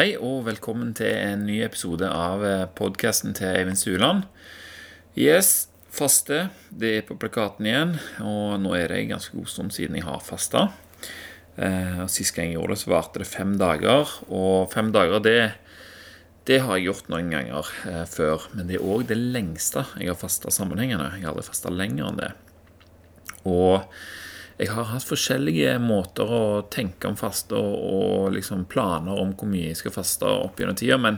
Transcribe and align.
Hei 0.00 0.14
og 0.16 0.46
velkommen 0.46 0.94
til 0.96 1.10
en 1.12 1.42
ny 1.44 1.58
episode 1.60 2.08
av 2.08 2.40
podkasten 2.78 3.34
til 3.36 3.50
Eivind 3.50 3.76
Stuland. 3.76 4.22
Yes, 5.12 5.66
faste. 5.92 6.46
Det 6.72 6.92
er 6.96 7.04
på 7.04 7.18
plakaten 7.20 7.66
igjen, 7.68 7.92
og 8.24 8.54
nå 8.62 8.72
er 8.78 8.94
det 8.94 9.10
ganske 9.10 9.36
god 9.36 9.50
stund 9.52 9.74
siden 9.76 9.98
jeg 9.98 10.06
har 10.06 10.22
fasta. 10.24 10.62
Eh, 11.60 12.00
sist 12.08 12.32
gang 12.32 12.48
jeg 12.48 12.56
gjorde 12.56 12.78
det, 12.78 12.80
så 12.80 12.94
varte 12.94 13.20
det 13.20 13.28
fem 13.28 13.52
dager. 13.60 14.14
Og 14.32 14.72
fem 14.72 14.88
dager, 14.94 15.20
det, 15.20 15.36
det 16.48 16.62
har 16.64 16.80
jeg 16.80 16.88
gjort 16.88 17.12
noen 17.12 17.28
ganger 17.36 17.68
eh, 17.92 18.06
før. 18.08 18.48
Men 18.54 18.72
det 18.72 18.78
er 18.78 18.88
òg 18.94 19.04
det 19.10 19.20
lengste 19.20 19.84
jeg 20.00 20.14
har 20.14 20.20
fasta 20.22 20.48
sammenhengende. 20.48 21.10
Jeg 21.18 21.28
har 21.28 21.34
aldri 21.34 21.50
fasta 21.50 21.74
lenger 21.76 22.08
enn 22.08 22.22
det. 22.24 22.32
Og 23.44 23.84
jeg 24.60 24.74
har 24.74 24.90
hatt 24.90 25.06
forskjellige 25.08 25.78
måter 25.80 26.28
å 26.28 26.44
tenke 26.72 27.08
om 27.08 27.16
faste 27.16 27.56
og, 27.56 27.76
og 27.80 28.34
liksom 28.34 28.66
planer 28.68 29.16
om 29.22 29.32
hvor 29.32 29.48
mye 29.48 29.70
jeg 29.70 29.80
skal 29.80 29.94
faste 29.94 30.28
opp 30.28 30.60
gjennom 30.60 30.76
tida, 30.76 30.98
men 31.00 31.16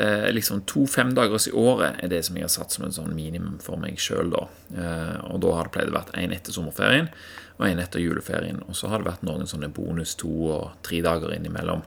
eh, 0.00 0.30
liksom 0.32 0.62
to 0.70 0.86
femdagers 0.88 1.50
i 1.50 1.54
året 1.58 2.00
er 2.00 2.12
det 2.12 2.22
som 2.24 2.38
jeg 2.38 2.46
har 2.46 2.54
satt 2.54 2.72
som 2.72 2.86
en 2.86 2.96
sånn 2.96 3.12
minimum 3.16 3.58
for 3.62 3.80
meg 3.80 4.00
sjøl, 4.00 4.32
da. 4.32 4.46
Eh, 4.72 5.38
da 5.44 5.54
har 5.58 5.68
det 5.68 5.74
pleid 5.76 5.92
å 5.92 5.98
være 5.98 6.24
én 6.24 6.32
etter 6.32 6.56
sommerferien 6.56 7.12
og 7.58 7.66
én 7.68 7.82
etter 7.82 8.02
juleferien. 8.02 8.62
Og 8.66 8.76
så 8.78 8.88
har 8.90 9.02
det 9.02 9.12
vært 9.12 9.26
noen 9.28 9.46
sånne 9.46 9.70
bonus 9.74 10.16
to 10.18 10.32
og 10.56 10.78
tre 10.86 11.04
dager 11.04 11.36
innimellom. 11.36 11.84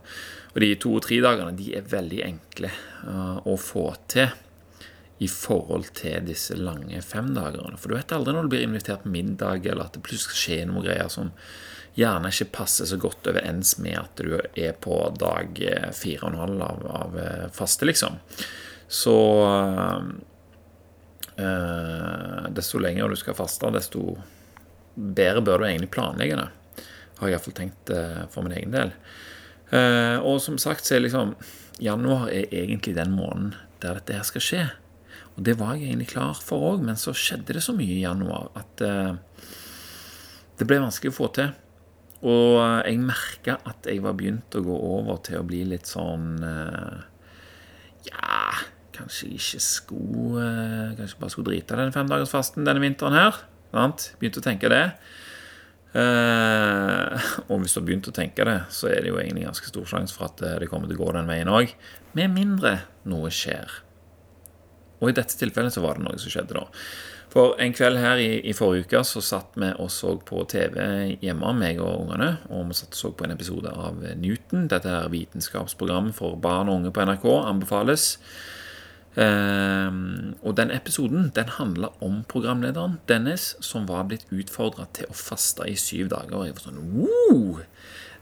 Og 0.54 0.62
de 0.64 0.70
to 0.80 0.94
og 0.96 1.04
tre 1.06 1.18
dagene 1.24 1.58
de 1.58 1.74
er 1.76 1.90
veldig 1.92 2.22
enkle 2.24 2.70
uh, 3.04 3.42
å 3.44 3.58
få 3.60 3.90
til 4.10 4.30
i 5.18 5.28
forhold 5.32 5.90
til 5.98 6.28
disse 6.28 6.56
lange 6.58 7.02
femdagerne. 7.02 7.78
For 7.80 7.90
du 7.90 7.98
vet 7.98 8.14
aldri 8.14 8.36
når 8.36 8.46
du 8.46 8.54
blir 8.54 8.68
invitert 8.68 9.06
på 9.06 9.14
middag, 9.14 9.66
eller 9.66 9.88
at 9.88 9.98
det 9.98 10.06
plutselig 10.06 10.38
skjer 10.38 10.68
noen 10.70 10.86
greier 10.86 11.10
som 11.12 11.32
gjerne 11.98 12.30
ikke 12.30 12.52
passer 12.60 12.86
så 12.86 13.00
godt 13.02 13.26
overens 13.32 13.78
med 13.82 13.98
at 13.98 14.22
du 14.22 14.36
er 14.38 14.76
på 14.78 15.00
dag 15.18 15.58
eh, 15.66 15.90
fire 15.98 16.28
og 16.28 16.30
en 16.30 16.42
halv 16.44 16.66
av, 16.68 16.84
av 17.00 17.18
eh, 17.24 17.48
faste, 17.54 17.88
liksom. 17.90 18.20
Så 18.88 19.18
øh, 21.38 22.46
Desto 22.58 22.80
lenger 22.80 23.10
du 23.10 23.18
skal 23.20 23.36
faste, 23.38 23.70
desto 23.74 24.14
bedre 24.96 25.42
bør 25.46 25.62
du 25.62 25.68
egentlig 25.68 25.92
planlegge 25.94 26.38
det. 26.40 26.86
Har 27.18 27.30
jeg 27.30 27.36
iallfall 27.36 27.58
tenkt 27.58 27.92
for 28.34 28.46
min 28.46 28.56
egen 28.58 28.74
del. 28.74 28.94
Uh, 29.68 30.24
og 30.24 30.40
som 30.40 30.56
sagt 30.62 30.88
så 30.88 30.96
er 30.96 31.04
liksom 31.04 31.34
januar 31.84 32.30
er 32.32 32.48
egentlig 32.56 32.96
den 32.96 33.12
måneden 33.12 33.52
der 33.84 34.00
dette 34.00 34.16
her 34.16 34.26
skal 34.28 34.44
skje. 34.44 34.62
Og 35.38 35.46
det 35.46 35.54
var 35.60 35.78
jeg 35.78 35.92
egentlig 35.92 36.10
klar 36.16 36.38
for 36.42 36.74
òg, 36.74 36.84
men 36.86 36.98
så 36.98 37.14
skjedde 37.14 37.54
det 37.54 37.62
så 37.64 37.76
mye 37.78 37.94
i 37.94 38.02
januar 38.02 38.50
at 38.58 38.82
uh, 38.82 39.14
det 40.58 40.66
ble 40.66 40.80
vanskelig 40.82 41.14
å 41.14 41.18
få 41.20 41.30
til. 41.38 41.52
Og 42.26 42.58
jeg 42.82 42.98
merka 43.04 43.60
at 43.70 43.86
jeg 43.86 44.02
var 44.02 44.18
begynt 44.18 44.58
å 44.58 44.64
gå 44.66 44.74
over 44.98 45.20
til 45.26 45.38
å 45.38 45.46
bli 45.46 45.62
litt 45.70 45.86
sånn 45.86 46.42
uh, 46.42 47.06
Ja, 48.08 48.58
kanskje 48.98 49.36
ikke 49.36 49.62
skulle 49.62 50.42
uh, 50.42 50.98
Kanskje 50.98 51.22
bare 51.22 51.36
skulle 51.36 51.52
drite 51.52 51.78
den 51.78 51.94
femdagersfasten 51.94 52.66
denne 52.66 52.82
vinteren 52.82 53.20
her. 53.20 53.38
Sant? 53.70 54.10
Begynte 54.18 54.42
å 54.42 54.48
tenke 54.48 54.74
det. 54.74 54.84
Uh, 55.94 57.14
og 57.52 57.62
hvis 57.62 57.78
du 57.78 57.84
har 57.84 57.86
begynt 57.92 58.10
å 58.10 58.16
tenke 58.18 58.50
det, 58.50 58.64
så 58.74 58.90
er 58.90 59.04
det 59.06 59.14
jo 59.14 59.22
egentlig 59.22 59.46
ganske 59.46 59.70
stor 59.70 59.86
sjanse 59.94 60.18
for 60.18 60.32
at 60.32 60.42
det 60.64 60.72
kommer 60.72 60.90
til 60.90 60.98
å 60.98 61.06
gå 61.06 61.14
den 61.20 61.30
veien 61.30 61.54
òg. 61.54 61.78
Med 62.18 62.34
mindre 62.34 62.80
noe 63.06 63.30
skjer. 63.30 63.84
Og 65.02 65.12
i 65.12 65.16
dette 65.18 65.38
tilfellet 65.38 65.76
så 65.76 65.84
var 65.84 65.98
det 65.98 66.08
noe 66.08 66.20
som 66.22 66.34
skjedde 66.34 66.58
da. 66.58 66.66
For 67.34 67.58
en 67.62 67.74
kveld 67.76 68.00
her 68.00 68.22
i, 68.24 68.30
i 68.50 68.54
forrige 68.56 68.88
uke 68.88 69.04
så 69.06 69.22
satt 69.22 69.58
vi 69.60 69.70
og 69.84 69.90
så 69.94 70.14
på 70.26 70.42
TV 70.50 70.78
hjemme, 71.22 71.54
meg 71.60 71.82
og 71.84 72.06
ungene. 72.06 72.38
Og 72.50 72.70
vi 72.70 72.78
satt 72.80 72.96
og 72.96 73.02
så 73.02 73.12
på 73.14 73.28
en 73.28 73.36
episode 73.36 73.74
av 73.74 74.00
Newton. 74.18 74.70
Dette 74.72 74.94
er 74.94 75.12
vitenskapsprogrammet 75.14 76.16
for 76.18 76.40
barn 76.42 76.72
og 76.72 76.80
unge 76.82 76.94
på 76.96 77.04
NRK. 77.06 77.28
Anbefales. 77.52 78.14
Um, 79.18 80.36
og 80.46 80.54
den 80.60 80.70
episoden 80.70 81.32
den 81.34 81.50
handla 81.56 81.90
om 82.06 82.20
programlederen 82.30 83.00
Dennis, 83.10 83.56
som 83.66 83.88
var 83.90 84.04
blitt 84.12 84.28
utfordra 84.30 84.86
til 84.94 85.10
å 85.10 85.18
faste 85.18 85.66
i 85.66 85.74
syv 85.78 86.12
dager. 86.14 86.38
Og 86.38 86.48
jeg 86.48 86.58
var 86.58 86.68
sånn 86.68 86.84
wow! 87.02 87.64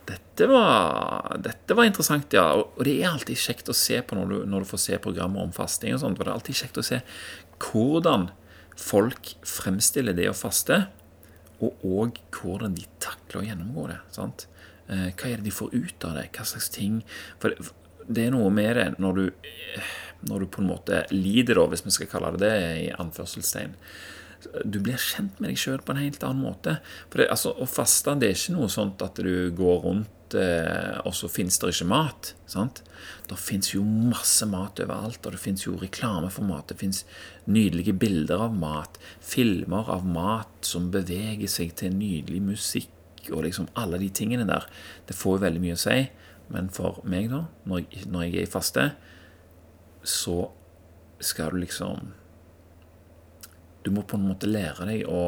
Dette 0.05 0.47
var, 0.51 1.37
dette 1.41 1.73
var, 1.77 1.87
interessant, 1.87 2.33
ja. 2.35 2.45
Og 2.59 2.83
det 2.85 2.97
er 2.99 3.09
alltid 3.09 3.39
kjekt 3.39 3.71
å 3.71 3.77
se 3.77 4.01
på 4.05 4.17
når 4.17 4.31
du, 4.31 4.37
når 4.51 4.65
du 4.65 4.69
får 4.69 4.81
se 4.83 4.99
programmer 5.01 5.45
om 5.45 5.53
fasting 5.55 5.95
og 5.95 6.03
sånt. 6.03 6.19
For 6.19 6.27
det 6.27 6.33
er 6.33 6.39
alltid 6.39 6.59
kjekt 6.61 6.81
å 6.81 6.85
se 6.85 6.99
hvordan 7.63 8.29
folk 8.77 9.31
fremstiller 9.47 10.15
det 10.17 10.27
å 10.29 10.35
faste, 10.35 10.85
og 11.63 11.85
òg 11.87 12.19
hvordan 12.35 12.75
de 12.75 12.83
takler 13.03 13.41
å 13.41 13.45
gjennomgå 13.47 13.87
det. 13.93 14.01
sant? 14.13 14.47
Eh, 14.91 15.07
hva 15.15 15.29
er 15.29 15.39
det 15.39 15.47
de 15.47 15.55
får 15.55 15.71
ut 15.73 16.05
av 16.05 16.19
det? 16.19 16.27
Hva 16.35 16.43
slags 16.45 16.67
ting 16.69 16.99
For 17.41 17.55
det, 18.05 18.27
er 18.27 18.35
noe 18.35 18.51
med 18.53 18.75
det 18.77 18.89
når 19.01 19.17
du, 19.17 19.47
når 20.29 20.43
du 20.43 20.49
på 20.51 20.61
en 20.61 20.69
måte 20.69 21.05
lider, 21.15 21.57
da, 21.57 21.65
hvis 21.71 21.85
vi 21.87 21.95
skal 21.95 22.11
kalle 22.11 22.35
det 22.35 22.43
det, 22.43 22.59
i 22.83 22.91
anførselstegn 22.93 23.73
du 24.63 24.79
blir 24.83 24.99
kjent 25.01 25.39
med 25.39 25.51
deg 25.51 25.59
sjøl 25.59 25.81
på 25.83 25.93
en 25.93 26.01
helt 26.03 26.23
annen 26.25 26.45
måte. 26.45 26.77
For 27.09 27.21
det, 27.21 27.29
altså, 27.33 27.53
Å 27.55 27.67
faste 27.69 28.15
det 28.19 28.29
er 28.29 28.37
ikke 28.37 28.57
noe 28.57 28.71
sånt 28.71 29.03
at 29.05 29.21
du 29.21 29.51
går 29.55 29.79
rundt 29.85 30.35
eh, 30.37 30.97
og 31.05 31.15
så 31.17 31.29
fins 31.31 31.59
det 31.61 31.71
ikke 31.73 31.87
mat. 31.91 32.33
sant? 32.49 32.81
Det 33.29 33.37
fins 33.41 33.71
jo 33.73 33.83
masse 33.85 34.45
mat 34.49 34.81
overalt, 34.83 35.21
og 35.23 35.35
det 35.35 35.41
fins 35.41 35.65
jo 35.65 35.77
reklame 35.81 36.29
for 36.33 36.47
mat. 36.47 36.67
Det 36.69 36.79
fins 36.81 37.03
nydelige 37.45 37.95
bilder 38.01 38.47
av 38.47 38.57
mat, 38.57 38.99
filmer 39.21 39.89
av 39.91 40.05
mat 40.07 40.65
som 40.65 40.91
beveger 40.93 41.49
seg 41.51 41.73
til 41.79 41.95
nydelig 41.97 42.43
musikk, 42.45 42.91
og 43.31 43.47
liksom 43.47 43.71
alle 43.79 43.97
de 44.01 44.11
tingene 44.13 44.45
der. 44.45 44.67
Det 45.07 45.17
får 45.17 45.39
jo 45.39 45.45
veldig 45.47 45.63
mye 45.63 45.77
å 45.77 45.81
si. 45.81 45.97
Men 46.53 46.69
for 46.69 47.01
meg, 47.09 47.31
da, 47.31 47.47
når 47.65 47.81
jeg, 47.81 48.05
når 48.13 48.27
jeg 48.27 48.35
er 48.35 48.45
i 48.45 48.51
faste, 48.51 48.85
så 50.05 50.43
skal 51.23 51.55
du 51.55 51.63
liksom 51.63 52.11
du 53.85 53.91
må 53.93 54.03
på 54.07 54.17
en 54.17 54.27
måte 54.27 54.49
lære 54.49 54.87
deg 54.89 55.05
å 55.09 55.23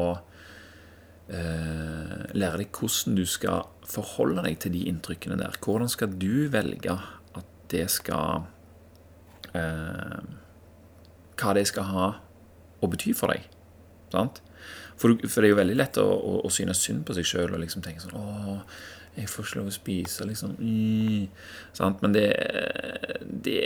eh, 1.30 2.24
Lære 2.34 2.62
deg 2.62 2.74
hvordan 2.74 3.18
du 3.18 3.24
skal 3.28 3.68
forholde 3.88 4.44
deg 4.44 4.58
til 4.60 4.74
de 4.74 4.84
inntrykkene 4.90 5.38
der. 5.40 5.56
Hvordan 5.64 5.90
skal 5.92 6.12
du 6.20 6.48
velge 6.52 6.98
at 7.38 7.48
det 7.72 7.86
skal 7.92 8.48
eh, 9.54 10.18
Hva 11.38 11.54
det 11.56 11.68
skal 11.70 11.88
ha 11.92 12.08
å 12.78 12.90
bety 12.90 13.14
for 13.16 13.32
deg. 13.32 13.46
Sant? 14.12 14.42
For, 14.98 15.14
for, 15.28 15.40
det 15.40 15.48
er 15.48 15.52
jo 15.52 15.58
veldig 15.60 15.78
lett 15.78 15.98
å, 16.02 16.06
å, 16.06 16.38
å 16.46 16.50
synes 16.50 16.80
synd 16.82 17.04
på 17.06 17.14
seg 17.14 17.26
sjøl 17.26 17.52
og 17.52 17.60
liksom 17.62 17.84
tenke 17.84 18.02
sånn 18.02 18.16
Å, 18.18 18.56
jeg 19.18 19.30
får 19.30 19.46
ikke 19.46 19.58
lov 19.58 19.70
å 19.70 19.74
spise, 19.74 20.26
liksom. 20.28 20.54
Mm. 20.60 21.96
Men 22.02 22.14
det, 22.14 22.26
det, 23.22 23.58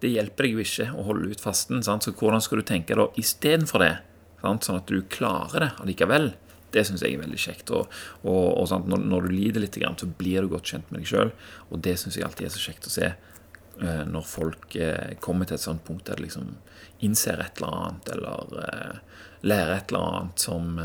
det, 0.00 0.12
hjelper 0.14 0.46
deg 0.46 0.56
jo 0.56 0.64
ikke 0.64 0.88
å 0.94 1.04
holde 1.10 1.32
ut 1.32 1.44
fasten. 1.44 1.82
Sant? 1.84 2.06
Så 2.06 2.14
hvordan 2.16 2.42
skal 2.44 2.62
du 2.62 2.66
tenke 2.68 2.96
da 2.98 3.10
istedenfor 3.20 3.84
det? 3.84 3.92
Sant? 4.40 4.66
Sånn 4.66 4.80
at 4.80 4.90
du 4.90 5.02
klarer 5.12 5.66
det 5.66 5.70
allikevel. 5.84 6.32
Det 6.74 6.82
syns 6.86 7.04
jeg 7.04 7.16
er 7.16 7.22
veldig 7.22 7.40
kjekt. 7.40 7.70
Og, 7.76 7.92
og, 8.24 8.46
og 8.62 8.88
når, 8.88 9.04
når, 9.04 9.28
du 9.28 9.36
lider 9.36 9.64
litt, 9.64 9.78
så 9.78 10.08
blir 10.08 10.44
du 10.44 10.54
godt 10.54 10.72
kjent 10.72 10.90
med 10.90 11.02
deg 11.02 11.12
sjøl. 11.12 11.34
Og 11.70 11.84
det 11.84 11.98
syns 12.00 12.18
jeg 12.18 12.26
alltid 12.26 12.48
er 12.48 12.56
så 12.56 12.64
kjekt 12.64 12.88
å 12.88 12.94
se 12.94 13.10
eh, 13.10 14.02
når 14.08 14.26
folk 14.28 14.78
eh, 14.80 15.14
kommer 15.24 15.50
til 15.50 15.58
et 15.58 15.66
sånt 15.66 15.84
punkt 15.86 16.08
der 16.08 16.18
de 16.18 16.26
liksom 16.26 16.56
innser 17.04 17.42
et 17.42 17.60
eller 17.60 17.78
annet, 17.82 18.10
eller 18.16 18.58
eh, 18.64 19.22
lærer 19.44 19.76
et 19.76 19.92
eller 19.92 20.08
annet 20.08 20.48
som 20.48 20.80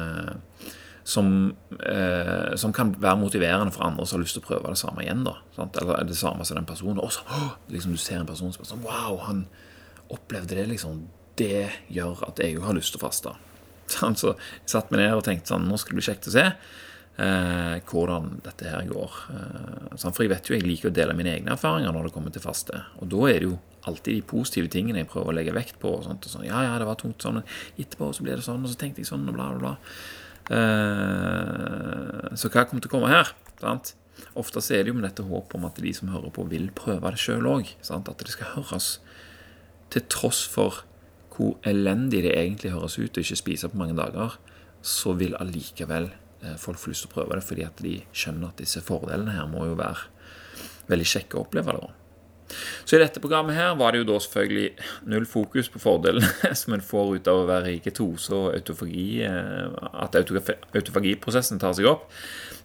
som, 1.09 1.55
eh, 1.79 2.55
som, 2.55 2.73
kan 2.73 2.91
være 2.93 3.17
motiverende 3.17 3.73
for 3.73 3.87
andre 3.87 4.05
som 4.05 4.19
har 4.19 4.25
lyst 4.25 4.37
til 4.37 4.43
å 4.43 4.49
prøve 4.49 4.73
det 4.73 4.81
samme 4.81 5.01
igjen. 5.05 5.23
da, 5.25 5.39
sant? 5.55 5.77
Eller 5.81 6.03
det 6.05 6.17
samme 6.19 6.45
som 6.45 6.59
den 6.59 6.69
personen. 6.69 7.01
Og 7.01 7.13
så 7.15 7.23
liksom, 7.73 7.95
du 7.95 8.01
ser 8.01 8.21
en 8.21 8.29
person 8.29 8.53
som 8.53 8.65
er 8.65 8.69
sånn 8.69 8.85
Wow, 8.85 9.23
han 9.25 9.47
opplevde 10.13 10.59
det, 10.59 10.67
liksom. 10.69 11.07
Det 11.39 11.69
gjør 11.89 12.27
at 12.27 12.41
jeg 12.43 12.57
jo 12.57 12.65
har 12.67 12.77
lyst 12.77 12.93
til 12.93 13.01
å 13.01 13.07
faste. 13.07 13.33
Så 13.89 14.35
jeg 14.35 14.69
satte 14.69 14.93
meg 14.93 15.01
ned 15.01 15.17
og 15.17 15.23
tenkte 15.25 15.49
sånn 15.49 15.63
Nå 15.65 15.79
skal 15.79 15.95
det 15.95 15.97
bli 15.97 16.05
kjekt 16.05 16.27
å 16.29 16.33
se 16.35 16.43
eh, 16.45 17.75
hvordan 17.89 18.29
dette 18.45 18.69
her 18.69 18.85
går. 18.89 19.17
Eh, 19.33 19.97
for 20.05 20.23
jeg 20.23 20.33
vet 20.33 20.49
jo 20.49 20.57
jeg 20.57 20.67
liker 20.67 20.91
å 20.91 20.95
dele 20.95 21.17
mine 21.17 21.33
egne 21.33 21.55
erfaringer 21.55 21.95
når 21.95 22.09
det 22.09 22.15
kommer 22.15 22.35
til 22.35 22.43
faste. 22.43 22.83
Og 23.01 23.09
da 23.11 23.25
er 23.31 23.41
det 23.41 23.49
jo 23.49 23.57
alltid 23.89 24.19
de 24.19 24.29
positive 24.29 24.69
tingene 24.71 25.03
jeg 25.03 25.09
prøver 25.09 25.33
å 25.33 25.37
legge 25.39 25.55
vekt 25.55 25.79
på. 25.81 25.97
Og 25.97 26.05
sånt, 26.07 26.25
og 26.25 26.35
sånn, 26.35 26.47
ja, 26.47 26.61
ja, 26.67 26.77
det 26.81 26.87
var 26.89 26.99
tungt 26.99 27.25
sånn, 27.25 27.41
etterpå 27.79 28.11
så 28.13 28.25
ble 28.25 28.37
det 28.37 28.45
sånn, 28.45 28.63
og 28.63 28.71
så 28.71 28.79
tenkte 28.79 29.03
jeg 29.03 29.09
sånn, 29.09 29.27
og 29.31 29.37
bla, 29.39 29.51
bla, 29.55 29.59
bla. 29.71 29.75
Eh, 30.49 32.29
så 32.33 32.49
hva 32.49 32.65
kommer 32.65 32.81
til 32.81 32.89
å 32.89 32.95
komme 32.95 33.11
her? 33.11 33.33
Sant? 33.61 33.93
Ofte 34.39 34.61
så 34.63 34.75
er 34.75 34.83
det 34.83 34.91
jo 34.91 34.97
med 34.97 35.07
dette 35.07 35.25
håpet 35.25 35.55
om 35.57 35.67
at 35.69 35.79
de 35.81 35.91
som 35.95 36.11
hører 36.11 36.33
på, 36.33 36.45
vil 36.51 36.69
prøve 36.75 37.13
det 37.13 37.21
sjøl 37.21 37.47
òg. 37.49 37.73
At 37.89 38.23
det 38.23 38.33
skal 38.33 38.55
høres. 38.57 38.97
Til 39.93 40.05
tross 40.11 40.43
for 40.49 40.83
hvor 41.33 41.55
elendig 41.67 42.25
det 42.25 42.35
egentlig 42.35 42.73
høres 42.73 42.97
ut 42.99 43.15
å 43.15 43.23
ikke 43.23 43.39
spise 43.39 43.69
på 43.71 43.79
mange 43.79 43.95
dager, 43.95 44.35
så 44.83 45.13
vil 45.19 45.37
allikevel 45.39 46.09
eh, 46.11 46.57
folk 46.59 46.81
få 46.81 46.91
lyst 46.91 47.05
til 47.05 47.11
å 47.11 47.15
prøve 47.15 47.37
det 47.39 47.45
fordi 47.47 47.65
at 47.67 47.83
de 47.83 47.93
skjønner 48.11 48.51
at 48.51 48.59
disse 48.59 48.83
fordelene 48.83 49.37
her 49.37 49.47
må 49.51 49.63
jo 49.69 49.77
være 49.79 50.09
veldig 50.91 51.07
kjekke 51.13 51.39
å 51.39 51.45
oppleve. 51.45 51.75
det 51.77 51.98
så 52.85 52.95
i 52.95 53.01
dette 53.01 53.21
programmet 53.21 53.57
her 53.57 53.75
var 53.77 53.93
det 53.93 54.01
jo 54.01 54.07
da 54.09 54.17
selvfølgelig 54.23 54.69
null 55.11 55.25
fokus 55.29 55.69
på 55.71 55.81
fordelene 55.81 56.53
som 56.59 56.75
en 56.75 56.85
får 56.85 57.15
ut 57.17 57.29
av 57.29 57.43
å 57.43 57.47
være 57.49 57.75
i 57.75 57.81
ketose 57.83 58.33
og 58.35 58.53
autofagi, 58.57 59.07
eh, 59.27 59.79
at 60.03 60.17
autofagiprosessen 60.19 61.61
tar 61.61 61.75
seg 61.77 61.89
opp. 61.91 62.09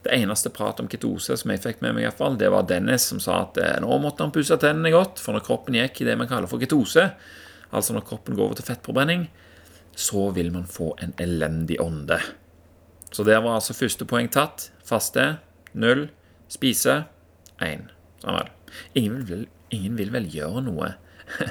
Det 0.04 0.12
eneste 0.16 0.52
pratet 0.52 0.84
om 0.84 0.90
ketose 0.92 1.36
som 1.40 1.52
jeg 1.52 1.62
fikk 1.64 1.84
med 1.84 1.96
meg, 1.96 2.04
i 2.04 2.08
hvert 2.08 2.20
fall, 2.20 2.38
det 2.40 2.50
var 2.52 2.69
Dennis 2.69 3.08
som 3.12 3.22
sa 3.22 3.42
at 3.44 3.60
eh, 3.60 3.78
nå 3.84 4.00
måtte 4.02 4.25
han 4.25 4.34
pusse 4.34 4.58
tennene 4.60 4.92
godt, 4.94 5.22
for 5.22 5.36
når 5.36 5.46
kroppen 5.46 5.78
gikk 5.81 6.02
i 6.02 6.08
det 6.10 6.19
man 6.20 6.31
kaller 6.31 6.50
for 6.50 6.62
ketose, 6.62 7.10
altså 7.75 7.96
når 7.96 8.06
kroppen 8.08 8.38
går 8.38 8.48
over 8.48 8.60
til 8.60 8.69
fettforbrenning, 8.69 9.28
så 9.94 10.28
vil 10.34 10.50
man 10.54 10.66
få 10.66 10.94
en 11.04 11.14
elendig 11.22 11.78
ånde. 11.82 12.19
Så 13.14 13.22
der 13.22 13.38
var 13.44 13.60
altså 13.60 13.76
første 13.78 14.06
poeng 14.10 14.26
tatt. 14.32 14.72
Faste 14.82 15.36
null. 15.72 16.08
Spise 16.50 17.04
én. 17.62 17.86
Sånn 18.22 18.50
ingen, 18.98 19.20
vil, 19.28 19.44
ingen 19.70 19.96
vil 19.96 20.12
vel 20.14 20.28
gjøre 20.31 20.64
noe 20.66 20.94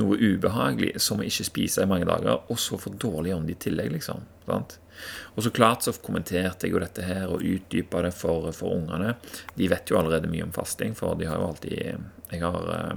noe 0.00 0.18
ubehagelig 0.18 0.96
som 1.02 1.20
å 1.20 1.26
ikke 1.26 1.46
spise 1.46 1.84
i 1.84 1.90
mange 1.90 2.06
dager, 2.08 2.40
og 2.50 2.58
så 2.58 2.78
få 2.80 2.94
dårlig 2.98 3.34
ånde 3.34 3.54
i 3.54 3.58
tillegg, 3.60 3.92
liksom. 3.94 4.24
Sant? 4.46 4.78
Og 5.34 5.44
så 5.46 5.52
klart 5.54 5.86
så 5.86 5.94
kommenterte 6.02 6.66
jeg 6.66 6.74
jo 6.74 6.82
dette 6.82 7.04
her 7.06 7.30
og 7.30 7.44
utdypa 7.46 8.02
det 8.06 8.12
for, 8.16 8.50
for 8.56 8.74
ungene. 8.76 9.14
De 9.54 9.68
vet 9.70 9.90
jo 9.90 9.98
allerede 10.00 10.30
mye 10.30 10.46
om 10.46 10.54
fasting, 10.54 10.96
for 10.98 11.18
de 11.18 11.28
har 11.30 11.40
jo 11.40 11.50
alltid 11.50 11.76
Jeg 12.32 12.40
har, 12.40 12.70
eh, 12.74 12.96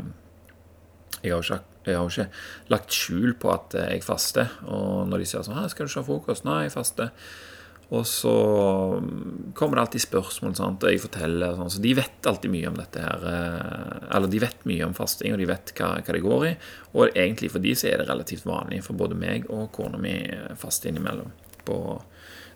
jeg 1.21 1.33
har, 1.33 1.43
ikke, 1.43 1.59
jeg 1.85 1.97
har 1.97 2.09
ikke 2.09 2.71
lagt 2.73 2.95
skjul 2.95 3.35
på 3.37 3.51
at 3.53 3.77
jeg 3.77 4.05
faster. 4.05 4.49
Og 4.65 5.07
når 5.09 5.21
de 5.21 5.29
sier 5.29 5.45
sånn 5.45 5.69
'Skal 5.69 5.85
du 5.85 5.91
ikke 5.91 6.01
ha 6.01 6.09
frokost?' 6.09 6.45
'Nei, 6.45 6.63
jeg 6.63 6.73
faster'. 6.73 7.11
Og 7.89 8.03
så 8.07 8.31
kommer 9.55 9.77
det 9.77 9.83
alltid 9.85 10.03
spørsmål, 10.03 10.55
sant? 10.59 10.83
og 10.83 10.91
jeg 10.91 10.99
forteller. 10.99 11.55
Sånn, 11.55 11.71
så 11.71 11.83
de 11.83 11.93
vet 11.95 12.27
alltid 12.27 12.51
mye 12.51 12.67
om 12.67 12.79
dette 12.81 13.03
her. 13.03 13.23
Eh, 13.31 14.09
eller 14.17 14.31
de 14.31 14.41
vet 14.43 14.67
mye 14.67 14.89
om 14.89 14.95
fasting, 14.97 15.31
og 15.31 15.39
de 15.39 15.47
vet 15.47 15.71
hva, 15.77 15.93
hva 16.01 16.17
det 16.17 16.23
går 16.25 16.45
i. 16.49 16.51
Og 16.99 17.15
egentlig 17.15 17.53
for 17.53 17.63
de 17.63 17.71
så 17.79 17.87
er 17.91 18.01
det 18.01 18.09
relativt 18.09 18.47
vanlig, 18.47 18.81
for 18.83 18.99
både 18.99 19.15
meg 19.19 19.47
og 19.47 19.69
kona 19.75 20.01
mi 20.03 20.17
faste 20.59 20.91
innimellom. 20.91 21.31
På 21.67 21.79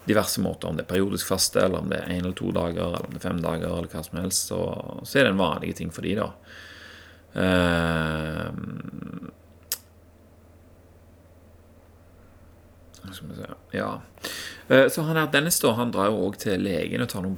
diverse 0.06 0.44
måter. 0.44 0.68
Om 0.68 0.75
det 0.75 0.83
er 0.83 0.92
periodisk 0.92 1.31
faste, 1.31 1.63
eller 1.63 1.80
om 1.80 1.89
det 1.92 2.01
er 2.01 2.12
én 2.12 2.25
eller 2.25 2.36
to 2.36 2.51
dager, 2.51 2.83
eller 2.89 3.07
om 3.07 3.16
det 3.16 3.22
er 3.22 3.30
fem 3.30 3.39
dager, 3.44 3.72
eller 3.72 3.92
hva 3.92 4.04
som 4.04 4.19
helst. 4.19 4.51
Så, 4.51 4.60
så 5.06 5.19
er 5.19 5.30
det 5.30 5.36
en 5.38 5.44
vanlig 5.45 5.78
ting 5.80 5.95
for 5.95 6.04
de 6.04 6.18
da. 6.19 6.28
Uh, 7.31 8.51
skal 13.12 13.28
vi 13.30 13.36
se 13.36 13.78
Ja. 13.78 14.01
Eh, 14.71 14.88
så 14.88 15.03
han 15.03 15.19
her 15.19 15.27
Dennis 15.31 15.59
da, 15.59 15.75
han 15.75 15.91
drar 15.91 16.12
jo 16.12 16.23
òg 16.29 16.39
til 16.39 16.63
legen 16.63 17.03
og 17.03 17.12
tar 17.12 17.25
noen 17.25 17.38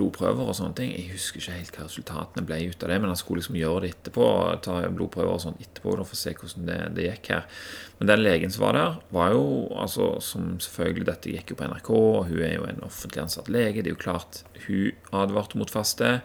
blodprøver 0.00 0.48
og 0.48 0.56
sånne 0.56 0.76
ting. 0.78 0.92
Jeg 0.94 1.12
husker 1.12 1.42
ikke 1.42 1.56
helt 1.58 1.76
hva 1.76 1.86
resultatene 1.86 2.46
ble 2.48 2.60
ut 2.70 2.84
av 2.86 2.92
det, 2.92 2.98
men 3.02 3.12
han 3.12 3.18
skulle 3.20 3.42
liksom 3.42 3.58
gjøre 3.60 3.82
det 3.84 3.90
etterpå. 3.94 4.28
Ta 4.64 4.78
blodprøver 4.88 5.34
og 5.34 5.42
sånt 5.44 5.60
etterpå 5.60 5.96
da, 5.98 6.06
for 6.08 6.16
å 6.16 6.20
se 6.20 6.32
hvordan 6.38 6.70
det, 6.70 6.78
det, 6.96 7.08
gikk 7.10 7.32
her. 7.34 7.66
Men 7.98 8.12
den 8.14 8.24
legen 8.24 8.54
som 8.54 8.64
var 8.64 8.78
der, 8.78 8.96
var 9.12 9.34
jo 9.34 9.42
altså 9.76 10.14
som 10.24 10.54
selvfølgelig 10.62 11.08
Dette 11.10 11.34
gikk 11.34 11.52
jo 11.52 11.58
på 11.60 11.68
NRK, 11.68 11.90
og 11.98 12.30
hun 12.30 12.46
er 12.46 12.56
jo 12.56 12.70
en 12.70 12.86
offentlig 12.86 13.26
ansatt 13.26 13.52
lege. 13.52 13.82
Det 13.82 13.92
er 13.92 13.98
jo 13.98 14.04
klart 14.06 14.40
hun 14.64 15.20
advarte 15.20 15.60
mot 15.60 15.72
faste 15.72 16.16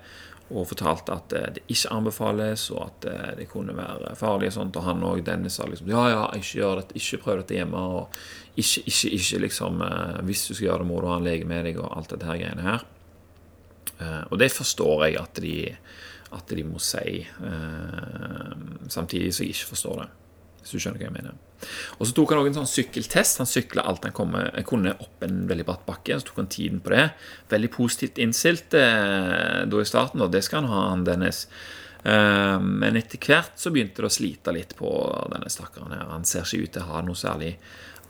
og 0.51 0.67
fortalte 0.69 1.15
at 1.15 1.33
det 1.55 1.63
ikke 1.73 1.89
anbefales, 1.95 2.67
og 2.69 2.83
at 2.85 3.05
det 3.39 3.47
kunne 3.49 3.73
være 3.73 4.11
farlig. 4.19 4.51
Og 4.51 4.57
sånt, 4.59 4.77
og 4.77 4.85
han 4.85 5.01
og 5.03 5.23
Dennis 5.25 5.57
sa 5.57 5.65
liksom 5.65 5.89
ja, 5.89 6.03
ja, 6.11 6.25
ikke 6.37 6.59
gjør 6.59 6.81
dette, 6.83 6.97
ikke 6.99 7.21
prøv 7.23 7.39
dette 7.41 7.57
hjemme. 7.57 7.81
og 7.81 8.19
ikke, 8.55 8.85
ikke, 8.87 9.09
ikke 9.09 9.39
liksom 9.45 9.81
eh, 9.81 10.19
Hvis 10.23 10.47
du 10.47 10.53
skal 10.53 10.67
gjøre 10.69 10.83
det, 10.83 10.89
må 10.89 10.99
du 11.01 11.09
ha 11.11 11.17
en 11.19 11.27
lege 11.27 11.47
med 11.47 11.65
deg, 11.67 11.79
og 11.81 11.91
alt 11.97 12.13
dette 12.13 12.27
her 12.29 12.39
greiene 12.39 12.65
her. 12.65 12.85
Eh, 13.99 14.21
og 14.29 14.39
det 14.39 14.51
forstår 14.55 15.07
jeg 15.07 15.17
at 15.19 15.41
de, 15.43 15.55
at 16.35 16.53
de 16.57 16.67
må 16.67 16.81
si, 16.83 17.19
eh, 17.25 18.53
samtidig 18.87 19.33
som 19.35 19.45
jeg 19.45 19.55
ikke 19.55 19.73
forstår 19.73 20.03
det. 20.03 20.11
Hvis 20.65 20.73
du 20.73 20.81
skjønner 20.81 20.97
hva 20.97 21.09
jeg 21.11 21.13
mener. 21.13 21.35
Og 21.99 22.07
så 22.07 22.13
tok 22.17 22.33
han 22.33 22.41
også 22.41 22.51
en 22.51 22.57
sånn 22.59 22.71
sykkeltest. 22.71 23.39
Han 23.41 23.49
sykla 23.49 23.85
alt 23.85 24.05
han 24.07 24.15
kom, 24.17 24.35
kunne 24.67 24.95
opp 24.97 25.23
en 25.25 25.43
veldig 25.49 25.65
bratt 25.67 25.85
bakke. 25.85 26.17
Så 26.17 26.29
tok 26.29 26.41
han 26.41 26.51
tiden 26.51 26.81
på 26.81 26.93
det. 26.95 27.07
Veldig 27.53 27.71
positivt 27.75 28.21
innstilt 28.21 28.73
eh, 28.79 29.61
da 29.69 29.81
i 29.81 29.87
starten, 29.87 30.25
og 30.25 30.33
det 30.33 30.41
skal 30.45 30.63
han 30.63 30.73
ha, 30.73 30.83
han 30.95 31.05
Dennis. 31.07 31.45
Eh, 32.01 32.57
men 32.65 32.97
etter 32.97 33.21
hvert 33.21 33.61
så 33.61 33.73
begynte 33.73 34.01
det 34.01 34.09
å 34.09 34.17
slite 34.17 34.55
litt 34.55 34.75
på 34.79 34.89
denne 35.33 35.53
stakkaren 35.53 35.93
her. 35.93 36.09
Han 36.11 36.27
ser 36.27 36.45
ikke 36.45 36.65
ut 36.65 36.75
til 36.75 36.85
å 36.85 36.91
ha 36.91 37.05
noe 37.05 37.19
særlig 37.19 37.55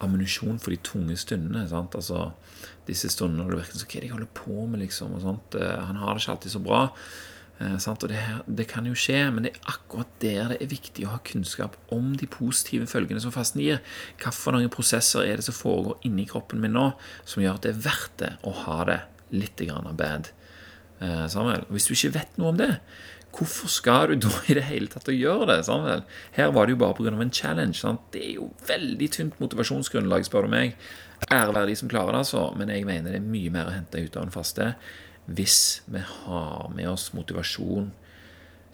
ammunisjon 0.04 0.58
for 0.60 0.72
de 0.74 0.82
tunge 0.84 1.20
stundene. 1.20 1.68
Sant? 1.72 1.96
Altså, 2.00 2.30
disse 2.88 3.12
stundene 3.12 3.44
når 3.44 3.54
det 3.54 3.62
virker 3.64 3.80
som 3.80 3.92
Hva 3.92 4.04
jeg 4.04 4.16
holder 4.16 4.34
på 4.42 4.66
med, 4.66 4.84
liksom? 4.84 5.16
Eh, 5.20 5.80
han 5.92 6.02
har 6.02 6.16
det 6.16 6.24
ikke 6.24 6.38
alltid 6.38 6.56
så 6.58 6.64
bra. 6.66 6.84
Eh? 7.60 7.76
Og 7.76 8.08
det, 8.12 8.22
det, 8.48 8.68
kan 8.72 8.88
jo 8.88 8.96
skje, 8.98 9.20
men 9.32 9.48
det 9.48 9.54
er 9.54 9.74
akkurat 9.76 10.12
der 10.24 10.54
det 10.54 10.60
er 10.60 10.72
viktig 10.72 11.08
å 11.08 11.14
ha 11.14 11.22
kunnskap 11.26 11.78
om 11.94 12.14
de 12.20 12.28
positive 12.28 12.88
følgene 12.92 13.24
som 13.24 13.34
fasten 13.36 13.64
gir. 13.64 13.82
Hvilke 14.20 14.72
prosesser 14.74 15.26
er 15.26 15.40
det 15.40 15.48
som 15.48 15.58
foregår 15.58 16.02
inni 16.08 16.28
kroppen 16.30 16.64
min 16.64 16.76
nå, 16.76 16.92
som 17.24 17.44
gjør 17.44 17.60
at 17.60 17.68
det 17.68 17.76
er 17.76 17.84
verdt 17.88 18.18
det 18.24 18.34
å 18.44 18.56
ha 18.66 18.80
det 18.92 19.02
litt 19.36 19.66
grann 19.68 19.92
bad? 19.98 20.32
Eh, 21.00 21.26
Samuel, 21.32 21.68
hvis 21.72 21.88
du 21.88 21.96
ikke 21.96 22.18
vet 22.20 22.40
noe 22.40 22.54
om 22.54 22.64
det, 22.64 22.74
Hvorfor 23.36 23.68
skal 23.68 24.14
du 24.14 24.30
da 24.30 24.30
i 24.48 24.56
det 24.56 24.64
hele 24.70 24.88
tatt 24.88 25.10
å 25.12 25.16
gjøre 25.16 25.50
det? 25.50 25.58
Samuel? 25.68 26.06
Her 26.38 26.54
var 26.56 26.68
det 26.68 26.76
jo 26.76 26.80
bare 26.80 26.96
pga. 26.96 27.12
en 27.20 27.32
challenge. 27.32 27.82
Sant? 27.82 28.06
Det 28.12 28.22
er 28.24 28.36
jo 28.38 28.54
veldig 28.68 29.10
tynt 29.12 29.40
motivasjonsgrunnlag, 29.44 30.24
spør 30.24 30.48
du 30.48 30.54
meg. 30.56 30.78
Ære 31.28 31.54
være 31.54 31.68
de 31.68 31.76
som 31.76 31.90
klarer 31.90 32.14
det, 32.14 32.22
altså. 32.24 32.46
Men 32.56 32.70
jeg 32.70 32.86
mener 32.86 33.12
det 33.12 33.20
er 33.20 33.28
mye 33.28 33.52
mer 33.52 33.68
å 33.68 33.76
hente 33.76 34.00
ut 34.00 34.16
av 34.16 34.24
en 34.24 34.32
faste 34.32 34.70
hvis 35.26 35.82
vi 35.90 36.02
har 36.06 36.72
med 36.76 36.90
oss 36.90 37.12
motivasjon 37.18 37.92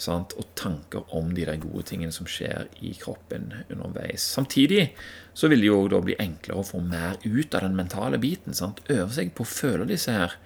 sant? 0.02 0.34
og 0.38 0.50
tanker 0.58 1.06
om 1.16 1.32
de 1.36 1.46
der 1.48 1.60
gode 1.62 1.86
tingene 1.92 2.14
som 2.16 2.28
skjer 2.30 2.68
i 2.82 2.94
kroppen 3.00 3.52
underveis. 3.70 4.26
Samtidig 4.38 4.90
så 5.34 5.52
vil 5.52 5.64
det 5.64 5.70
jo 5.70 5.84
da 5.92 6.02
bli 6.04 6.18
enklere 6.20 6.60
å 6.60 6.68
få 6.68 6.82
mer 6.84 7.22
ut 7.24 7.56
av 7.56 7.68
den 7.68 7.78
mentale 7.78 8.20
biten. 8.22 8.58
Sant? 8.58 8.84
Øve 8.90 9.12
seg 9.16 9.36
på 9.38 9.46
å 9.46 9.54
føle 9.54 9.88
disse 9.90 10.16
her 10.16 10.40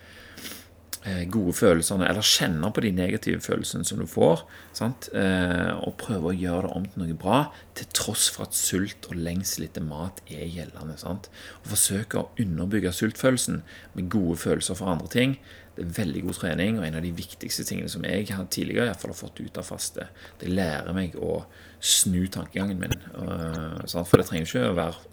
Eh, 1.06 1.22
gode 1.30 1.54
følelsene, 1.54 2.08
eller 2.10 2.25
kjenne 2.25 2.72
på 2.74 2.81
de 2.81 2.90
negative 2.98 3.38
følelsene 3.46 3.86
som 3.86 4.00
du 4.01 4.08
får, 4.10 4.42
sant? 4.74 5.06
Eh, 5.13 5.69
og 5.86 6.00
prøve 6.01 6.31
å 6.31 6.34
gjøre 6.34 6.63
det 6.66 6.72
om 6.80 6.88
til 6.90 7.04
noe 7.04 7.18
bra, 7.22 7.42
til 7.78 7.92
tross 7.94 8.24
for 8.34 8.48
at 8.48 8.58
sult 8.58 9.06
og 9.12 9.19
lengsel 9.28 9.68
etter 9.68 9.86
mat 9.86 10.24
er 10.25 10.48
gjeldende. 10.50 10.98
Sant? 10.98 11.30
Og 11.62 11.69
forsøke 11.75 12.24
å 12.24 12.31
underbygge 12.42 12.96
sultfølelsen 12.98 13.62
med 13.94 14.10
gode 14.16 14.40
følelser 14.48 14.81
for 14.81 14.96
andre 14.96 15.12
ting. 15.13 15.38
Det 15.75 15.83
er 15.83 15.95
veldig 15.98 16.22
god 16.24 16.38
trening, 16.39 16.77
og 16.80 16.86
en 16.88 16.98
av 17.00 17.04
de 17.04 17.12
viktigste 17.16 17.66
tingene 17.68 17.92
som 17.92 18.06
jeg 18.07 18.30
har 18.31 18.45
tidligere 18.48 18.86
i 18.86 18.92
hvert 18.94 19.01
fall 19.01 19.12
har 19.12 19.19
fått 19.19 19.42
ut 19.44 19.57
av 19.60 19.68
faste. 19.68 20.07
Det 20.39 20.51
lærer 20.51 20.95
meg 20.95 21.18
å 21.19 21.42
snu 21.83 22.22
tankegangen 22.31 22.80
min. 22.80 22.95
Uh, 23.12 23.83
for 23.83 24.22
det 24.22 24.30
trenger 24.30 24.48
ikke 24.48 24.69
å 24.69 24.77
være 24.77 25.12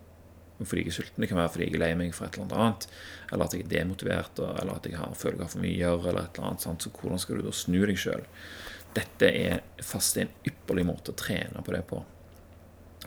fordi 0.62 0.85
jeg 0.85 0.93
er 0.93 0.94
sulten. 0.94 1.23
Det 1.25 1.29
kan 1.31 1.41
være 1.41 1.53
fordi 1.55 1.67
jeg 1.67 1.75
er 1.75 1.82
lei 1.82 1.93
meg 1.99 2.14
for 2.14 2.29
et 2.29 2.38
eller 2.38 2.61
annet. 2.62 2.88
Eller 3.32 3.49
at 3.49 3.56
jeg 3.56 3.64
er 3.64 3.73
demotivert, 3.73 4.43
eller 4.43 4.76
at 4.76 4.87
jeg 4.87 4.99
har, 4.99 5.14
føler 5.19 5.41
jeg 5.41 5.47
har 5.47 5.53
for 5.55 5.64
mye 5.64 5.75
å 5.75 5.81
gjøre. 5.81 6.09
eller 6.11 6.23
et 6.29 6.38
eller 6.38 6.50
annet, 6.50 6.64
sant? 6.67 6.87
Så 6.87 6.93
hvordan 6.94 7.23
skal 7.23 7.38
du 7.38 7.47
da 7.47 7.55
snu 7.56 7.79
deg 7.82 7.99
sjøl? 7.99 8.25
Dette 8.94 9.31
er 9.32 9.62
faste 9.82 10.23
en 10.23 10.35
ypperlig 10.47 10.85
måte 10.87 11.14
å 11.14 11.19
trene 11.19 11.64
på 11.64 11.75
det 11.75 11.83
på. 11.88 12.02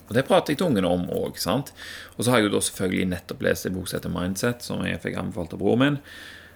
Og 0.05 0.13
Det 0.13 0.25
prater 0.27 0.53
jeg 0.53 0.59
til 0.59 0.69
ungene 0.69 0.89
om 0.91 1.05
òg. 1.09 1.37
Og 1.39 2.19
så 2.19 2.31
har 2.31 2.39
jeg 2.39 2.49
jo 2.49 2.55
da 2.55 2.61
selvfølgelig 2.61 3.11
nettopp 3.13 3.45
lest 3.45 3.65
en 3.65 3.77
bok 3.77 3.87
som 3.89 3.99
heter 3.99 4.13
Mindset, 4.13 4.65
som 4.65 4.83
jeg 4.85 5.01
fikk 5.01 5.17
anbefalt 5.21 5.55
av 5.55 5.61
broren 5.61 5.81
min. 5.81 6.01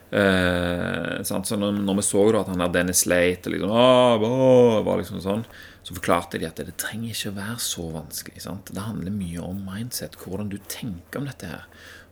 Eh, 0.10 1.22
så 1.24 1.38
når, 1.38 1.76
når, 1.86 2.00
vi 2.00 2.06
så 2.08 2.24
da 2.34 2.42
at 2.42 2.50
han 2.50 2.64
der 2.64 2.72
Dennis 2.80 3.04
Late 3.06 3.52
liksom, 3.54 3.70
var 3.70 4.98
liksom 4.98 5.22
sånn, 5.22 5.46
så 5.86 5.96
forklarte 5.96 6.42
de 6.42 6.48
at 6.50 6.58
det 6.58 6.78
trenger 6.82 7.14
ikke 7.14 7.34
å 7.34 7.38
være 7.38 7.62
så 7.64 7.86
vanskelig. 7.94 8.44
Sant? 8.46 8.74
Det 8.74 8.86
handler 8.88 9.16
mye 9.16 9.46
om 9.46 9.62
mindset, 9.68 10.18
hvordan 10.24 10.52
du 10.52 10.58
tenker 10.70 11.22
om 11.22 11.30
dette 11.30 11.50
her. 11.50 11.66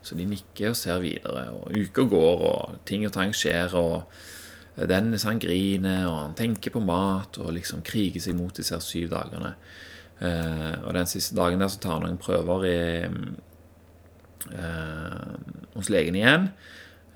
Så 0.05 0.15
de 0.15 0.27
nikker 0.29 0.71
og 0.71 0.79
ser 0.79 1.01
videre, 1.03 1.49
og 1.57 1.73
uker 1.73 2.07
går, 2.13 2.45
og 2.51 2.77
ting 2.87 3.03
og 3.07 3.13
tang 3.17 3.33
skjer. 3.35 3.73
og 3.75 4.87
Dennis 4.87 5.25
han 5.25 5.41
griner, 5.41 6.05
og 6.05 6.17
han 6.21 6.37
tenker 6.37 6.73
på 6.73 6.83
mat 6.85 7.39
og 7.41 7.55
liksom 7.55 7.81
kriger 7.85 8.21
seg 8.21 8.37
mot 8.37 8.53
disse 8.55 8.77
syv 8.85 9.09
dagene. 9.15 9.55
Eh, 10.21 10.73
og 10.83 10.93
den 10.97 11.09
siste 11.09 11.35
dagen 11.37 11.61
der 11.61 11.69
så 11.69 11.81
tar 11.81 11.97
han 11.97 12.07
noen 12.07 12.21
prøver 12.21 12.65
i, 12.69 12.79
eh, 14.53 15.37
hos 15.75 15.89
legen 15.93 16.17
igjen. 16.17 16.51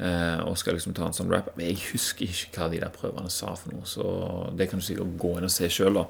Eh, 0.01 0.39
og 0.49 0.57
skal 0.57 0.73
liksom 0.73 0.95
ta 0.97 1.05
en 1.05 1.13
sånn 1.13 1.29
rap. 1.29 1.51
Men 1.55 1.69
jeg 1.69 1.81
husker 1.91 2.25
ikke 2.25 2.55
hva 2.55 2.69
de 2.71 2.79
der 2.81 2.93
prøvene 2.95 3.29
sa 3.33 3.53
for 3.53 3.73
noe, 3.73 3.85
så 3.85 4.05
det 4.57 4.71
kan 4.71 4.81
du 4.81 4.85
sikkert 4.85 5.17
gå 5.21 5.35
inn 5.37 5.45
og 5.45 5.53
se 5.53 5.69
sjøl, 5.69 5.99
da. 5.99 6.07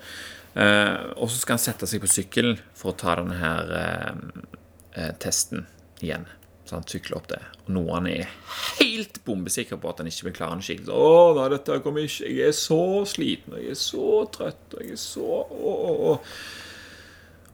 Eh, 0.62 1.10
og 1.18 1.28
så 1.32 1.42
skal 1.42 1.58
han 1.58 1.66
sette 1.66 1.90
seg 1.90 2.04
på 2.04 2.12
sykkelen 2.12 2.60
for 2.78 2.94
å 2.94 3.00
ta 3.02 3.18
denne 3.20 3.40
her 3.42 3.74
eh, 3.82 5.12
testen 5.20 5.68
igjen. 6.00 6.30
Så 6.64 6.78
han 6.78 6.88
sykler 6.88 7.18
opp 7.20 7.28
det. 7.28 7.42
Og 7.66 7.74
noe 7.76 7.98
han 7.98 8.08
er 8.08 8.32
helt 8.80 9.20
bombesikker 9.28 9.80
på 9.82 9.92
at 9.92 10.00
han 10.00 10.08
ikke 10.08 10.30
vil 10.30 10.38
klare 10.38 10.56
en 10.56 10.64
skikkelig. 10.64 10.96
Å, 10.96 11.36
nei, 11.36 11.50
dette 11.52 11.80
kommer 11.84 12.08
ikke 12.08 12.32
Jeg 12.32 12.48
er 12.48 12.56
så 12.56 12.82
sliten, 13.12 13.58
og 13.58 13.60
jeg 13.60 13.76
er 13.76 13.82
så 13.82 14.10
trøtt, 14.32 14.68
og 14.78 14.86
jeg 14.86 14.96
er 14.96 15.02
så 15.04 15.28
å, 15.44 15.74
å, 15.76 15.96
å. 16.14 16.14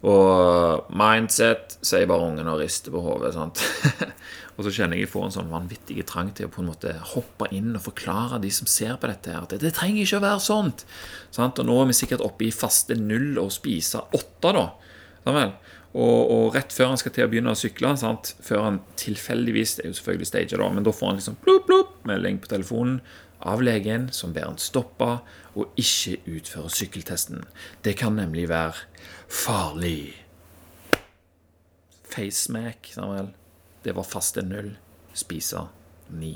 Og 0.05 0.91
mindset, 0.93 1.79
sier 1.85 2.05
bare 2.09 2.27
ungen 2.29 2.49
og 2.51 2.59
rister 2.61 2.93
på 2.93 3.01
hodet. 3.01 3.33
og 4.57 4.65
så 4.65 4.73
kjenner 4.73 4.97
jeg 4.97 5.07
jeg 5.07 5.11
får 5.13 5.25
en 5.25 5.35
sånn 5.39 5.49
vanvittig 5.53 6.05
trang 6.09 6.29
til 6.37 6.49
å 6.49 6.53
på 6.53 6.61
en 6.61 6.69
måte 6.69 6.93
hoppe 7.15 7.49
inn 7.55 7.73
og 7.73 7.85
forklare 7.87 8.41
de 8.43 8.51
som 8.53 8.69
ser 8.69 8.99
på 9.01 9.09
dette, 9.09 9.33
her, 9.33 9.47
at 9.47 9.57
det, 9.57 9.73
trenger 9.73 10.03
ikke 10.03 10.19
å 10.21 10.27
være 10.27 10.43
sånt. 10.43 10.85
Sant? 11.33 11.57
Og 11.61 11.69
nå 11.69 11.79
er 11.81 11.89
vi 11.89 11.97
sikkert 11.97 12.25
oppe 12.25 12.45
i 12.45 12.53
faste 12.53 12.97
null 12.99 13.39
og 13.41 13.49
spise 13.55 14.03
åtte, 14.13 14.53
da. 14.53 14.67
Og, 15.93 16.31
og, 16.31 16.55
rett 16.55 16.73
før 16.75 16.91
han 16.91 16.99
skal 16.99 17.13
til 17.15 17.25
å 17.25 17.29
begynne 17.31 17.53
å 17.55 17.57
sykle, 17.57 17.93
sant? 17.97 18.33
før 18.43 18.65
han 18.65 18.81
tilfeldigvis 18.99 19.77
Det 19.77 19.85
er 19.85 19.93
jo 19.93 19.97
selvfølgelig 19.97 20.27
stager, 20.29 20.61
da, 20.61 20.67
men 20.73 20.85
da 20.85 20.93
får 20.93 21.09
han 21.09 21.21
liksom 21.21 21.39
plup, 21.45 21.65
plupp, 21.69 21.95
melding 22.09 22.41
på 22.43 22.51
telefonen 22.51 22.99
av 23.39 23.61
legen 23.61 24.07
som 24.13 24.33
ber 24.33 24.47
han 24.49 24.59
stoppe 24.61 25.09
og 25.57 25.79
ikke 25.79 26.17
utføre 26.37 26.71
sykkeltesten. 26.73 27.45
Det 27.85 27.95
kan 27.97 28.17
nemlig 28.17 28.47
være 28.49 28.75
farlig. 29.29 30.13
Facemac, 32.09 32.91
Samuel. 32.93 33.31
Det 33.85 33.93
var 33.95 34.07
faste 34.07 34.43
null. 34.45 34.73
Spise 35.17 35.67
ni. 36.13 36.35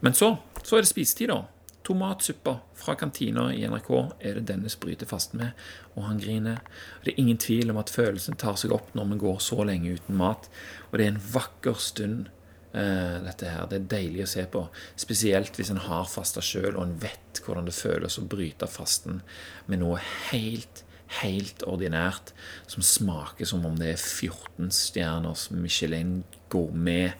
Men 0.00 0.16
så, 0.16 0.34
så 0.62 0.76
er 0.76 0.84
det 0.84 0.90
spisetid, 0.90 1.32
da. 1.32 1.44
Tomatsuppe 1.90 2.52
fra 2.78 2.94
kantina 2.94 3.48
i 3.50 3.64
NRK 3.66 3.88
er 4.22 4.36
det 4.38 4.44
Dennis 4.46 4.76
bryter 4.78 5.08
fast 5.10 5.32
med, 5.34 5.56
og 5.96 6.04
han 6.06 6.20
griner. 6.22 6.60
Det 7.02 7.10
er 7.10 7.18
ingen 7.18 7.40
tvil 7.42 7.72
om 7.72 7.80
at 7.80 7.90
følelsen 7.90 8.38
tar 8.38 8.54
seg 8.60 8.70
opp 8.76 8.92
når 8.94 9.08
vi 9.10 9.16
går 9.24 9.40
så 9.42 9.64
lenge 9.66 9.96
uten 9.98 10.20
mat, 10.20 10.46
og 10.86 10.94
det 10.94 11.08
er 11.08 11.10
en 11.16 11.24
vakker 11.32 11.80
stund, 11.82 12.28
eh, 12.70 13.16
dette 13.24 13.50
her. 13.50 13.66
Det 13.66 13.80
er 13.80 13.88
deilig 13.96 14.22
å 14.22 14.30
se 14.36 14.44
på, 14.52 14.62
spesielt 14.94 15.58
hvis 15.58 15.72
en 15.74 15.82
har 15.88 16.06
fasta 16.06 16.38
sjøl, 16.38 16.76
og 16.76 16.84
en 16.84 16.94
vet 17.02 17.42
hvordan 17.42 17.66
det 17.66 17.74
føles 17.74 18.20
å 18.22 18.28
bryte 18.30 18.70
fasten 18.70 19.24
med 19.66 19.82
noe 19.82 19.98
helt 20.30 20.84
helt 21.18 21.64
ordinært, 21.66 22.30
som 22.70 22.84
smaker 22.86 23.48
som 23.48 23.64
om 23.66 23.74
det 23.74 23.96
er 23.96 23.98
14 23.98 24.70
stjerners 24.70 25.48
Michelin 25.50 26.20
gourmet. 26.54 27.18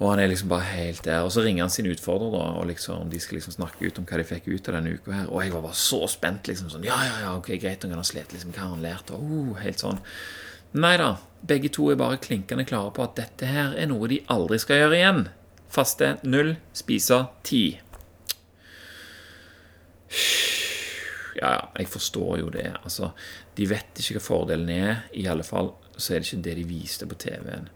Og 0.00 0.08
han 0.08 0.22
er 0.22 0.30
liksom 0.30 0.48
bare 0.48 0.64
helt 0.64 1.04
der. 1.04 1.26
Og 1.26 1.32
så 1.34 1.42
ringer 1.44 1.66
han 1.66 1.72
sin 1.72 1.88
utfordrer, 1.90 2.32
da, 2.32 2.44
og 2.56 2.68
liksom, 2.70 3.10
de 3.12 3.18
skal 3.20 3.36
liksom 3.36 3.58
snakke 3.58 3.84
ut 3.84 3.98
om 4.00 4.06
hva 4.08 4.20
de 4.20 4.24
fikk 4.24 4.48
ut 4.48 4.70
av 4.70 4.78
denne 4.78 4.94
uka 4.96 5.12
her. 5.12 5.26
Og 5.28 5.42
jeg 5.44 5.52
var 5.52 5.66
bare 5.66 5.76
så 5.76 6.06
spent. 6.08 6.48
liksom 6.48 6.70
sånn, 6.72 6.86
Ja, 6.88 6.96
ja, 7.04 7.18
ja, 7.26 7.34
ok, 7.36 7.50
greit, 7.60 7.84
han 7.84 7.92
har 7.92 8.08
slitt. 8.08 8.32
Liksom, 8.32 8.54
hva 8.56 8.64
har 8.64 8.72
han 8.72 8.86
lært? 8.86 9.12
Og, 9.12 9.20
uh, 9.20 9.58
helt 9.60 9.82
sånn. 9.82 10.00
Nei 10.72 10.96
da. 10.96 11.18
Begge 11.44 11.68
to 11.72 11.90
er 11.90 12.00
bare 12.00 12.20
klinkende 12.20 12.64
klare 12.64 12.92
på 12.96 13.04
at 13.04 13.16
dette 13.18 13.48
her 13.48 13.76
er 13.76 13.90
noe 13.90 14.08
de 14.08 14.22
aldri 14.32 14.58
skal 14.62 14.80
gjøre 14.80 14.96
igjen. 14.96 15.22
Faste 15.70 16.14
null, 16.24 16.54
spise 16.72 17.20
ti. 17.44 17.64
Ja, 21.36 21.52
ja, 21.54 21.60
jeg 21.78 21.88
forstår 21.92 22.40
jo 22.40 22.48
det. 22.54 22.70
Altså, 22.82 23.12
de 23.56 23.68
vet 23.68 24.00
ikke 24.00 24.16
hva 24.18 24.24
fordelen 24.24 24.72
er. 24.72 25.04
I 25.12 25.26
alle 25.30 25.44
fall 25.46 25.74
så 25.96 26.14
er 26.14 26.22
det 26.22 26.30
ikke 26.30 26.44
det 26.48 26.56
de 26.58 26.66
viste 26.68 27.08
på 27.08 27.18
TV-en. 27.20 27.68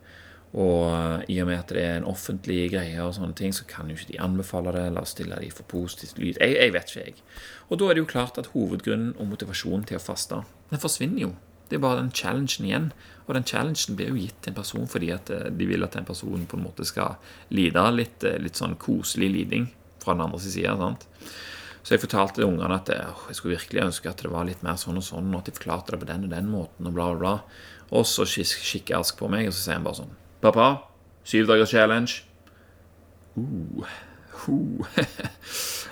Og 0.55 0.85
eh, 0.87 1.25
i 1.35 1.41
og 1.43 1.49
med 1.49 1.59
at 1.59 1.73
det 1.75 1.83
er 1.83 1.97
en 1.99 2.07
offentlig 2.07 2.69
greie, 2.71 2.99
og 3.03 3.17
sånne 3.17 3.35
ting, 3.39 3.55
så 3.57 3.67
kan 3.67 3.89
jo 3.91 3.97
ikke 3.99 4.13
de 4.13 4.21
anbefale 4.23 4.75
det 4.77 4.85
eller 4.91 5.09
stille 5.11 5.39
de 5.43 5.51
for 5.51 5.67
positivt 5.71 6.21
lyd. 6.21 6.39
Jeg, 6.39 6.55
jeg, 6.61 6.75
vet 6.77 6.93
ikke, 6.93 7.07
jeg. 7.09 7.25
Og 7.69 7.81
da 7.81 7.89
er 7.89 7.97
det 7.97 8.05
jo 8.05 8.13
klart 8.13 8.39
at 8.39 8.53
hovedgrunnen 8.53 9.17
og 9.19 9.33
motivasjonen 9.33 9.89
til 9.89 9.99
å 9.99 10.05
faste 10.05 10.45
den 10.71 10.83
forsvinner 10.83 11.27
jo. 11.27 11.33
Det 11.69 11.79
er 11.79 11.83
bare 11.83 12.03
den 12.03 12.13
challengen 12.15 12.69
igjen. 12.69 12.87
Og 13.27 13.35
den 13.35 13.47
challengen 13.49 13.97
blir 13.99 14.13
jo 14.13 14.21
gitt 14.21 14.37
til 14.45 14.53
en 14.53 14.59
person 14.61 14.87
fordi 14.91 15.11
at 15.15 15.33
eh, 15.33 15.51
de 15.51 15.69
vil 15.69 15.87
at 15.87 15.97
den 15.97 16.07
personen 16.07 16.47
på 16.51 16.59
en 16.59 16.67
måte 16.69 16.87
skal 16.87 17.19
lide 17.55 17.85
litt, 17.95 18.23
eh, 18.27 18.39
litt 18.43 18.61
sånn 18.61 18.79
koselig 18.81 19.33
liding 19.35 19.69
fra 20.03 20.15
den 20.15 20.27
andre 20.29 20.43
side. 20.45 20.77
sant? 20.79 21.07
Så 21.85 21.97
jeg 21.97 22.05
fortalte 22.05 22.47
ungene 22.47 22.79
at 22.79 22.89
jeg 22.95 23.37
skulle 23.37 23.59
virkelig 23.59 23.83
ønske 23.91 24.09
at 24.09 24.23
det 24.23 24.31
var 24.33 24.47
litt 24.49 24.63
mer 24.65 24.79
sånn 24.81 25.01
og 25.01 25.05
sånn, 25.05 25.35
og 25.35 25.43
at 25.43 25.51
de 25.51 25.57
forklarte 25.59 25.93
det 25.93 26.01
på 26.01 26.09
den 26.09 26.25
og 26.25 26.33
den 26.33 26.47
måten, 26.49 26.89
og 26.89 26.95
bla, 26.97 27.11
bla, 27.13 27.19
bla. 27.21 27.35
Og 27.93 28.07
så 28.09 28.25
kikker 28.25 29.03
Ask 29.03 29.19
på 29.19 29.29
meg, 29.29 29.51
og 29.51 29.57
så 29.57 29.67
sier 29.67 29.77
han 29.77 29.85
bare 29.85 30.01
sånn 30.01 30.15
Pappa, 30.45 30.91
syv 31.25 31.47
dagers 31.49 31.71
challenge. 31.73 32.23
Uh, 33.37 33.81
uh. 34.49 34.85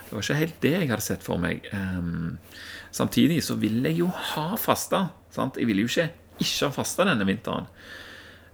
det 0.05 0.13
var 0.13 0.21
ikke 0.21 0.37
helt 0.43 0.59
det 0.61 0.73
jeg 0.75 0.91
hadde 0.91 1.05
sett 1.07 1.25
for 1.25 1.41
meg. 1.41 1.65
Um, 1.73 2.37
samtidig 2.93 3.41
så 3.47 3.57
vil 3.57 3.81
jeg 3.89 4.03
jo 4.03 4.11
ha 4.13 4.51
fasta. 4.61 5.07
Sant? 5.33 5.57
Jeg 5.57 5.71
vil 5.71 5.81
jo 5.81 5.89
ikke 5.89 6.11
ikke 6.43 6.69
ha 6.69 6.75
fasta 6.75 7.07
denne 7.09 7.25
vinteren. 7.29 7.71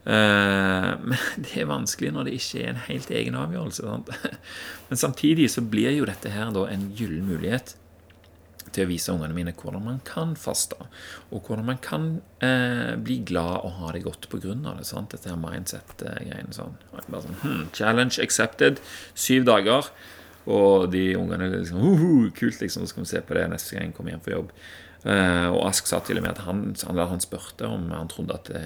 Uh, 0.06 0.94
men 1.10 1.18
det 1.42 1.58
er 1.58 1.68
vanskelig 1.68 2.14
når 2.14 2.28
det 2.28 2.36
ikke 2.38 2.62
er 2.62 2.70
en 2.76 2.80
helt 2.86 3.10
egen 3.10 3.40
avgjørelse. 3.42 3.82
Sant? 3.82 4.14
Men 4.88 5.02
samtidig 5.02 5.50
så 5.50 5.66
blir 5.66 5.90
jo 5.98 6.06
dette 6.08 6.30
her 6.32 6.54
da 6.54 6.62
en 6.70 6.92
gyllen 6.96 7.26
mulighet 7.26 7.74
til 8.74 8.86
å 8.86 8.90
vise 8.90 9.14
ungene 9.14 9.36
mine 9.36 9.54
hvordan 9.56 9.84
man 9.84 10.00
kan 10.06 10.34
faste, 10.38 10.78
og 11.30 11.46
hvordan 11.46 11.66
man 11.68 11.80
kan 11.84 12.08
eh, 12.44 12.94
bli 13.00 13.20
glad 13.28 13.64
og 13.66 13.78
ha 13.80 13.92
det 13.94 14.04
godt 14.06 14.28
pga. 14.32 14.54
det. 14.54 14.86
sant? 14.86 15.10
Dette 15.14 15.30
her 15.30 15.40
mindset-greiene. 15.40 16.52
sånn. 16.54 16.76
sånn 17.08 17.40
hmm, 17.42 17.64
challenge 17.72 18.22
accepted. 18.22 18.82
Syv 19.14 19.48
dager. 19.48 19.90
Og 20.48 20.88
de 20.92 21.10
ungene 21.18 21.50
liksom 21.52 21.82
uh, 21.82 22.04
uh, 22.04 22.28
Kult, 22.32 22.60
liksom. 22.62 22.86
Så 22.86 22.94
skal 22.94 23.04
vi 23.04 23.10
se 23.10 23.24
på 23.24 23.36
det 23.36 23.48
neste 23.52 23.76
gang 23.76 23.90
jeg 23.90 23.96
kommer 23.96 24.14
hjem 24.14 24.22
fra 24.24 24.38
jobb. 24.38 24.54
Eh, 25.08 25.48
og 25.52 25.60
Ask 25.68 25.86
sa 25.86 26.00
til 26.02 26.18
og 26.18 26.24
med 26.24 26.32
at 26.34 26.40
han, 26.42 26.62
han, 26.88 26.98
han 27.12 27.20
spurte 27.22 27.68
om 27.68 27.84
han 27.94 28.08
trodde 28.10 28.34
at 28.34 28.48
det 28.50 28.64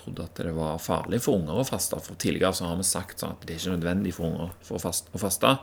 trodde 0.00 0.24
at 0.24 0.38
det 0.40 0.52
var 0.56 0.78
farlig 0.80 1.20
for 1.24 1.40
unger 1.40 1.60
å 1.60 1.66
faste. 1.66 1.98
For 2.00 2.18
tidligere 2.20 2.56
så 2.56 2.70
har 2.70 2.78
vi 2.78 2.86
sagt 2.88 3.20
sånn 3.20 3.34
at 3.36 3.44
det 3.44 3.56
er 3.56 3.60
ikke 3.60 3.76
nødvendig 3.76 4.14
for 4.16 4.30
unger 4.30 4.54
for 4.64 4.80
å 4.80 5.20
faste. 5.20 5.54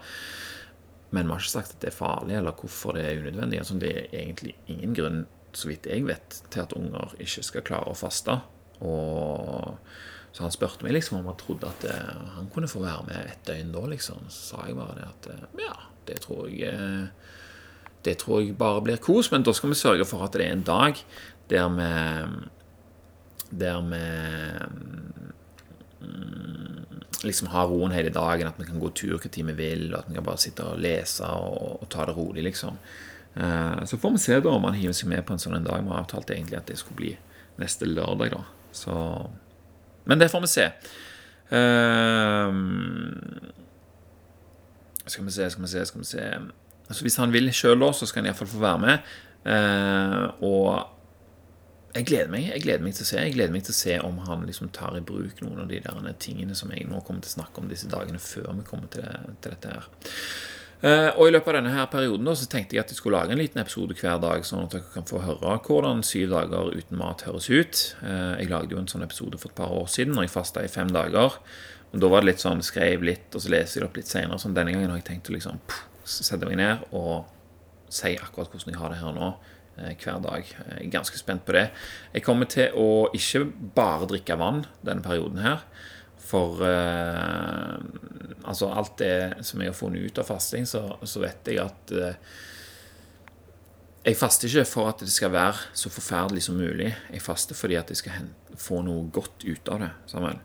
Men 1.15 1.27
vi 1.27 1.33
har 1.33 1.39
ikke 1.43 1.53
sagt 1.53 1.77
at 1.77 1.81
det 1.83 1.91
er 1.91 1.97
farlig, 1.97 2.35
eller 2.35 2.55
hvorfor 2.57 2.97
det 2.97 3.05
er 3.07 3.21
unødvendig. 3.21 3.61
Altså, 3.61 3.79
det 3.79 3.93
er 3.95 4.07
egentlig 4.11 4.55
ingen 4.67 4.95
grunn, 4.97 5.23
så 5.55 5.69
vidt 5.69 5.87
jeg 5.87 6.05
vet, 6.07 6.41
til 6.51 6.63
at 6.65 6.75
unger 6.77 7.15
ikke 7.23 7.45
skal 7.47 7.65
klare 7.67 7.93
å 7.93 7.97
faste. 7.97 8.35
Og 8.83 9.77
så 10.37 10.43
han 10.43 10.53
spurte 10.53 10.85
meg 10.85 10.93
liksom 10.93 11.17
om 11.17 11.29
han 11.31 11.37
trodde 11.39 11.65
at 11.65 11.85
eh, 11.89 12.17
han 12.35 12.49
kunne 12.53 12.69
få 12.69 12.83
være 12.83 13.07
med 13.07 13.31
et 13.31 13.47
døgn 13.47 13.71
da, 13.73 13.81
liksom. 13.89 14.27
Så 14.29 14.51
sa 14.51 14.67
jeg 14.67 14.77
bare 14.77 14.97
det 14.99 15.07
at 15.07 15.29
eh, 15.33 15.45
ja, 15.63 15.73
det 16.09 16.19
tror 16.27 16.51
jeg 16.51 16.69
eh, 16.69 17.07
Det 18.05 18.13
tror 18.21 18.43
jeg 18.43 18.57
bare 18.59 18.83
blir 18.85 19.01
kos, 19.01 19.31
men 19.33 19.43
da 19.43 19.55
skal 19.57 19.73
vi 19.73 19.79
sørge 19.79 20.05
for 20.05 20.21
at 20.27 20.37
det 20.37 20.45
er 20.45 20.53
en 20.53 20.67
dag 20.67 21.01
der 21.49 21.67
vi 21.73 21.89
Der 23.63 23.81
vi 23.81 24.03
liksom 27.27 27.51
ha 27.53 27.65
roen 27.67 27.93
hele 27.95 28.11
dagen, 28.13 28.49
at 28.49 28.59
vi 28.59 28.67
kan 28.67 28.79
gå 28.81 28.89
tur 28.95 29.17
tid 29.21 29.45
vi 29.51 29.55
vil, 29.57 29.87
og 29.91 29.99
at 30.01 30.09
vi 30.09 30.17
kan 30.17 30.25
bare 30.25 30.41
sitte 30.41 30.65
og 30.65 30.79
lese 30.81 31.27
og, 31.27 31.83
og 31.83 31.89
ta 31.93 32.05
det 32.07 32.15
rolig, 32.17 32.43
liksom. 32.49 32.79
Uh, 33.37 33.83
så 33.85 33.99
får 34.01 34.15
vi 34.15 34.23
se 34.23 34.39
da 34.41 34.49
om 34.49 34.65
han 34.65 34.77
hiver 34.77 34.95
seg 34.97 35.11
med 35.11 35.25
på 35.27 35.35
en 35.35 35.41
sånn 35.41 35.59
en 35.59 35.67
dag. 35.67 35.83
Vi 35.85 35.93
avtalt 35.93 36.31
egentlig 36.33 36.57
at 36.57 36.69
det 36.71 36.79
skulle 36.81 37.01
bli 37.01 37.11
neste 37.61 37.89
lørdag, 37.89 38.33
da. 38.33 38.43
Så 38.73 38.95
Men 40.07 40.19
det 40.19 40.31
får 40.31 40.41
vi 40.45 40.49
se. 40.49 40.65
Uh, 41.51 42.49
skal 45.07 45.25
vi 45.27 45.31
se, 45.31 45.49
skal 45.51 45.63
vi 45.63 45.71
se, 45.71 45.85
skal 45.87 46.01
vi 46.01 46.07
se 46.09 46.23
Altså 46.87 47.03
Hvis 47.03 47.15
han 47.19 47.31
vil 47.31 47.51
sjøl, 47.51 47.83
så 47.93 48.07
skal 48.07 48.21
han 48.21 48.29
iallfall 48.29 48.47
få 48.47 48.61
være 48.63 48.79
med. 48.79 49.09
Uh, 49.47 50.43
og 50.43 50.96
jeg 51.97 52.07
gleder 52.11 52.31
meg 52.33 52.49
jeg 52.49 52.63
gleder 52.63 52.83
meg 52.85 52.97
til 52.97 53.05
å 53.05 53.09
se 53.09 53.21
Jeg 53.23 53.33
gleder 53.35 53.53
meg 53.53 53.63
til 53.67 53.73
å 53.73 53.77
se 53.77 53.95
om 54.05 54.19
han 54.27 54.45
liksom 54.47 54.69
tar 54.75 54.97
i 54.97 55.05
bruk 55.05 55.41
noen 55.43 55.63
av 55.63 55.71
de 55.71 55.81
der 55.83 56.19
tingene 56.21 56.57
som 56.57 56.71
jeg 56.73 56.87
nå 56.89 57.01
kommer 57.07 57.25
til 57.25 57.33
å 57.33 57.37
snakke 57.39 57.63
om 57.63 57.71
disse 57.71 57.89
dagene 57.91 58.21
før 58.21 58.53
vi 58.59 58.67
kommer 58.67 58.91
til, 58.93 59.07
til 59.41 59.55
dette 59.55 59.73
her. 59.73 59.89
Uh, 60.77 61.09
og 61.17 61.23
I 61.25 61.31
løpet 61.33 61.49
av 61.49 61.55
denne 61.57 61.71
her 61.73 61.87
perioden 61.89 62.27
da, 62.29 62.35
så 62.37 62.45
tenkte 62.51 62.77
jeg 62.77 62.83
at 62.83 62.91
jeg 62.93 62.99
skulle 62.99 63.17
lage 63.17 63.33
en 63.33 63.39
liten 63.41 63.57
episode 63.57 63.95
hver 63.97 64.19
dag, 64.21 64.43
sånn 64.45 64.67
at 64.67 64.75
dere 64.75 64.91
kan 64.93 65.07
få 65.09 65.23
høre 65.23 65.55
hvordan 65.65 66.03
syv 66.05 66.35
dager 66.35 66.69
uten 66.69 66.99
mat 66.99 67.23
høres 67.25 67.47
ut. 67.49 67.81
Uh, 68.03 68.37
jeg 68.37 68.51
lagde 68.51 68.75
jo 68.75 68.83
en 68.83 68.91
sånn 68.91 69.05
episode 69.05 69.39
for 69.41 69.49
et 69.49 69.57
par 69.57 69.73
år 69.73 69.89
siden 69.89 70.13
når 70.13 70.27
jeg 70.27 70.35
fasta 70.35 70.61
i 70.61 70.69
fem 70.69 70.91
dager. 70.93 71.39
Og 71.87 72.03
Da 72.03 72.11
var 72.13 72.21
det 72.21 72.29
litt 72.29 72.43
sånn, 72.43 72.61
skrev 72.61 73.07
litt, 73.09 73.25
og 73.33 73.41
så 73.41 73.49
leser 73.55 73.79
jeg 73.79 73.83
det 73.83 73.89
opp 73.89 73.97
litt 73.97 74.11
senere. 74.11 74.37
Sånn, 74.43 74.53
denne 74.53 74.75
gangen 74.75 74.93
har 74.93 75.01
jeg 75.01 75.07
tenkt 75.09 75.31
å 75.31 75.37
liksom, 75.37 75.57
sette 76.05 76.45
meg 76.45 76.59
ned 76.61 76.85
og 76.91 77.25
si 77.89 78.13
akkurat 78.19 78.51
hvordan 78.51 78.75
jeg 78.75 78.81
har 78.81 78.93
det 78.93 79.01
her 79.01 79.17
nå. 79.17 79.31
Eh, 79.77 79.93
hver 79.93 80.21
dag. 80.23 80.47
Jeg 80.47 80.87
er 80.87 80.93
ganske 80.93 81.19
spent 81.19 81.45
på 81.45 81.53
det. 81.53 81.67
Jeg 82.15 82.25
kommer 82.25 82.49
til 82.49 82.73
å 82.73 83.07
ikke 83.15 83.43
bare 83.77 84.09
drikke 84.09 84.37
vann 84.39 84.63
denne 84.81 85.05
perioden 85.05 85.43
her. 85.43 85.65
For 86.27 86.63
eh, 86.65 87.75
altså 88.49 88.71
alt 88.73 88.97
det 88.99 89.45
som 89.45 89.61
jeg 89.61 89.71
har 89.71 89.77
funnet 89.77 90.07
ut 90.07 90.21
av 90.21 90.29
fasting, 90.31 90.65
så, 90.67 90.83
så 91.05 91.21
vet 91.23 91.51
jeg 91.51 91.61
at 91.63 91.93
eh, 91.93 92.21
Jeg 94.07 94.15
faster 94.15 94.47
ikke 94.47 94.69
for 94.69 94.87
at 94.87 95.01
det 95.03 95.11
skal 95.11 95.33
være 95.33 95.67
så 95.75 95.91
forferdelig 95.91 96.45
som 96.45 96.55
mulig. 96.55 96.93
Jeg 97.11 97.21
faster 97.21 97.57
fordi 97.59 97.75
at 97.75 97.89
jeg 97.91 97.99
skal 97.99 98.29
få 98.55 98.79
noe 98.85 99.09
godt 99.11 99.43
ut 99.43 99.69
av 99.73 99.81
det. 99.83 99.91
Sammen. 100.07 100.39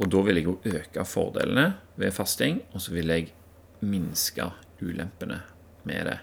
Og 0.00 0.08
da 0.08 0.22
vil 0.24 0.40
jeg 0.40 0.48
jo 0.48 0.58
øke 0.64 1.04
fordelene 1.04 1.66
ved 2.00 2.14
fasting, 2.16 2.62
og 2.72 2.80
så 2.80 2.94
vil 2.96 3.12
jeg 3.12 3.28
minske 3.84 4.48
ulempene 4.80 5.42
med 5.84 6.08
det. 6.08 6.18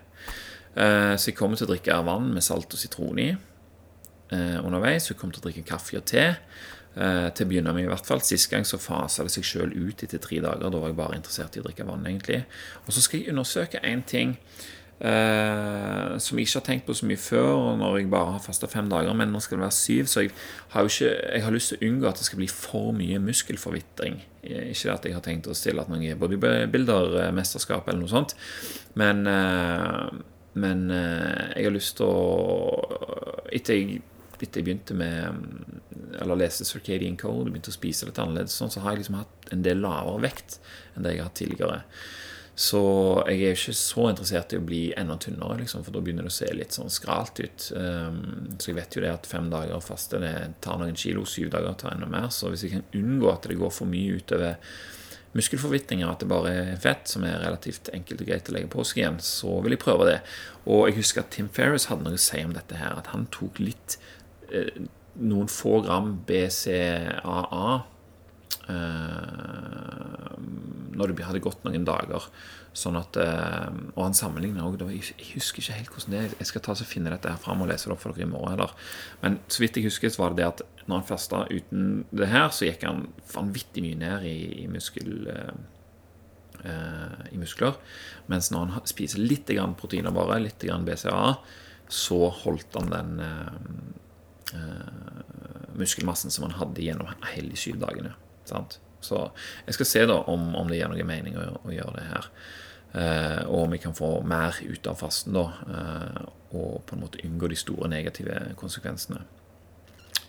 Eh, 0.79 1.13
så 1.19 1.31
jeg 1.31 1.37
kommer 1.37 1.59
til 1.59 1.67
å 1.67 1.73
drikke 1.73 1.99
vann 2.07 2.31
med 2.33 2.45
salt 2.45 2.71
og 2.71 2.79
sitron 2.79 3.19
i 3.19 3.29
eh, 3.33 4.57
underveis. 4.63 5.09
Jeg 5.11 5.19
kommer 5.19 5.35
til 5.35 5.43
å 5.43 5.49
drikke 5.49 5.67
kaffe 5.67 5.99
og 5.99 6.07
te. 6.09 6.31
Eh, 6.99 7.29
til 7.35 7.45
å 7.45 7.49
begynne 7.51 7.75
med 7.75 7.85
i 7.85 7.91
hvert 7.91 8.07
fall. 8.07 8.23
Sist 8.25 8.49
gang 8.51 8.65
så 8.67 8.79
fasa 8.81 9.25
det 9.25 9.33
seg 9.35 9.45
sjøl 9.47 9.75
ut 9.75 10.03
etter 10.03 10.21
tre 10.23 10.41
dager. 10.43 10.67
Da 10.71 10.81
var 10.81 10.91
jeg 10.91 10.99
bare 10.99 11.19
interessert 11.19 11.55
i 11.55 11.61
å 11.61 11.67
drikke 11.67 11.87
vann, 11.87 12.07
egentlig. 12.09 12.43
Og 12.85 12.93
så 12.95 13.03
skal 13.05 13.21
jeg 13.21 13.33
undersøke 13.33 13.83
én 13.85 14.01
ting 14.09 14.33
eh, 15.05 16.17
som 16.19 16.39
jeg 16.39 16.47
ikke 16.47 16.57
har 16.57 16.65
tenkt 16.65 16.87
på 16.89 16.95
så 16.97 17.07
mye 17.07 17.21
før, 17.21 17.51
når 17.79 17.99
jeg 18.01 18.09
bare 18.11 18.33
har 18.35 18.43
fasta 18.43 18.67
fem 18.71 18.89
dager. 18.91 19.13
Men 19.15 19.31
nå 19.35 19.43
skal 19.43 19.59
det 19.59 19.67
være 19.67 19.77
syv, 19.77 20.09
så 20.09 20.25
jeg 20.25 20.33
har 20.73 20.89
ikke 20.89 21.13
Jeg 21.13 21.45
har 21.45 21.55
lyst 21.55 21.73
til 21.73 21.79
å 21.79 21.91
unngå 21.91 22.09
at 22.09 22.19
det 22.19 22.27
skal 22.27 22.41
bli 22.41 22.49
for 22.51 22.91
mye 22.97 23.21
muskelforvitring. 23.21 24.19
Ikke 24.49 24.95
at 24.95 25.05
jeg 25.05 25.15
har 25.15 25.23
tenkt 25.23 25.47
å 25.47 25.55
stille 25.57 25.83
at 25.83 25.93
noen 25.93 26.19
bodybuilder-mesterskap 26.19 27.87
eller 27.87 28.01
noe 28.01 28.11
sånt, 28.11 28.35
men 28.95 29.27
uh, 29.27 30.07
men 30.57 30.87
eh, 30.91 31.51
jeg 31.55 31.67
har 31.67 31.75
lyst 31.75 31.99
til 31.99 32.09
å 32.09 33.45
Etter 33.53 33.77
jeg 33.77 33.99
etter 34.39 34.61
jeg 34.61 34.67
begynte 34.69 34.95
med 34.95 36.15
Eller 36.21 36.39
leste 36.39 36.67
Circadian 36.67 37.17
Code 37.19 37.43
og 37.43 37.51
begynte 37.51 37.73
å 37.73 37.75
spise 37.75 38.07
litt 38.07 38.19
annerledes, 38.21 38.55
sånn, 38.55 38.71
så 38.71 38.83
har 38.83 38.95
jeg 38.95 39.03
liksom 39.03 39.19
hatt 39.19 39.53
en 39.53 39.65
del 39.65 39.81
lavere 39.83 40.23
vekt 40.29 40.59
enn 40.95 41.05
det 41.05 41.13
jeg 41.13 41.21
har 41.21 41.29
hatt 41.29 41.39
tidligere. 41.39 41.79
Så 42.59 42.79
jeg 43.29 43.43
er 43.47 43.55
ikke 43.55 43.75
så 43.77 44.09
interessert 44.09 44.51
i 44.51 44.57
å 44.59 44.63
bli 44.67 44.81
enda 44.99 45.15
tynnere, 45.21 45.61
liksom, 45.61 45.85
for 45.85 45.95
da 45.95 46.01
begynner 46.03 46.25
det 46.27 46.31
å 46.33 46.35
se 46.35 46.49
litt 46.51 46.75
sånn 46.75 46.91
skralt 46.91 47.39
ut. 47.39 47.67
Um, 47.71 48.17
så 48.59 48.71
jeg 48.71 48.75
vet 48.81 48.97
jo 48.97 49.03
det 49.05 49.13
at 49.13 49.29
fem 49.31 49.47
dager 49.51 49.79
faste 49.85 50.19
det 50.19 50.33
tar 50.65 50.81
noen 50.81 50.97
kilo, 50.99 51.23
syv 51.23 51.53
dager 51.53 51.77
tar 51.79 51.95
enda 51.95 52.09
mer. 52.11 52.27
Så 52.35 52.51
hvis 52.51 52.65
jeg 52.65 52.73
kan 52.73 52.83
unngå 52.99 53.31
at 53.31 53.47
det 53.47 53.59
går 53.61 53.71
for 53.71 53.87
mye 53.87 54.19
utover 54.19 54.59
muskelforvitninger, 55.37 56.09
at 56.09 56.23
det 56.23 56.29
bare 56.29 56.53
er 56.73 56.79
fett, 56.81 57.09
som 57.11 57.25
er 57.27 57.41
relativt 57.43 57.91
enkelt 57.93 58.23
og 58.23 58.29
greit 58.31 58.49
å 58.49 58.55
legge 58.55 58.71
på 58.73 58.85
seg 58.87 59.03
igjen, 59.03 59.19
så 59.23 59.59
vil 59.63 59.75
jeg 59.75 59.83
prøve 59.83 60.07
det. 60.09 60.17
Og 60.65 60.87
jeg 60.89 60.97
husker 60.99 61.23
at 61.23 61.31
Tim 61.35 61.49
Ferris 61.53 61.87
hadde 61.91 62.07
noe 62.07 62.17
å 62.17 62.23
si 62.23 62.41
om 62.45 62.55
dette 62.55 62.79
her, 62.79 62.97
at 62.97 63.11
han 63.13 63.27
tok 63.33 63.61
litt 63.61 63.99
eh, 64.49 64.87
noen 65.19 65.49
få 65.51 65.79
gram 65.85 66.15
BCAA 66.27 67.67
eh, 68.73 69.38
når 70.99 71.13
det 71.15 71.27
hadde 71.27 71.41
gått 71.43 71.63
noen 71.65 71.85
dager. 71.87 72.27
Sånn 72.75 72.99
at, 72.99 73.17
eh, 73.17 73.69
og 73.95 74.01
han 74.03 74.17
sammenligner 74.17 74.67
òg 74.67 74.83
Jeg 74.91 75.31
husker 75.33 75.63
ikke 75.63 75.77
helt 75.79 75.95
hvordan 75.95 76.15
det 76.15 76.19
er. 76.19 76.35
Jeg 76.39 76.51
skal 76.51 76.63
ta 76.65 76.75
og 76.75 76.89
finne 76.89 77.13
dette 77.13 77.31
her 77.31 77.41
fram 77.41 77.63
og 77.63 77.71
lese 77.71 77.89
det 77.89 77.95
opp 77.95 78.03
for 78.03 78.13
dere 78.13 78.27
i 78.27 78.31
morgen. 78.31 78.53
Eller. 78.53 78.75
Men 79.23 79.39
så 79.47 79.63
vidt 79.63 79.79
jeg 79.79 79.89
husker, 79.89 80.11
så 80.13 80.23
var 80.23 80.35
det 80.35 80.43
det 80.43 80.49
at 80.51 80.61
når 80.85 81.01
han 81.01 81.09
fasta 81.09 81.43
uten 81.49 82.05
det 82.11 82.29
her, 82.29 82.49
så 82.53 82.67
gikk 82.67 82.85
han 82.87 83.07
vanvittig 83.33 83.83
mye 83.85 83.99
ned 83.99 84.29
i, 84.29 84.37
i 84.63 84.67
muskel 84.71 85.29
i 86.59 87.37
muskler. 87.39 87.77
Mens 88.27 88.49
når 88.51 88.73
han 88.73 88.87
spiser 88.89 89.21
litt 89.23 89.47
grann 89.47 89.77
proteiner 89.79 90.11
bare, 90.11 90.41
litt 90.43 90.59
grann 90.59 90.83
BCA, 90.83 91.37
så 91.89 92.17
holdt 92.43 92.75
han 92.77 92.91
den 92.91 93.21
uh, 93.23 93.53
muskelmassen 95.79 96.33
som 96.33 96.45
han 96.45 96.57
hadde 96.59 96.83
gjennom 96.85 97.09
hele 97.33 97.53
de 97.53 97.59
syv 97.59 97.79
dagene. 97.81 98.13
Sant? 98.49 98.77
Så 99.01 99.29
jeg 99.65 99.77
skal 99.77 99.87
se 99.87 100.05
da 100.09 100.17
om, 100.31 100.49
om 100.59 100.67
det 100.67 100.79
gir 100.81 100.91
noe 100.91 101.07
mening 101.07 101.37
å, 101.39 101.45
å 101.63 101.71
gjøre 101.73 101.95
det 101.95 102.07
her. 102.09 102.29
Eh, 102.91 103.41
og 103.45 103.65
om 103.65 103.75
vi 103.75 103.81
kan 103.81 103.95
få 103.95 104.15
mer 104.25 104.57
ut 104.65 104.87
av 104.89 104.97
fasten 104.99 105.35
da, 105.37 105.45
eh, 105.69 106.21
og 106.57 106.81
på 106.89 106.95
en 106.95 107.03
måte 107.03 107.21
unngå 107.23 107.51
de 107.51 107.59
store 107.59 107.89
negative 107.91 108.39
konsekvensene. 108.59 109.21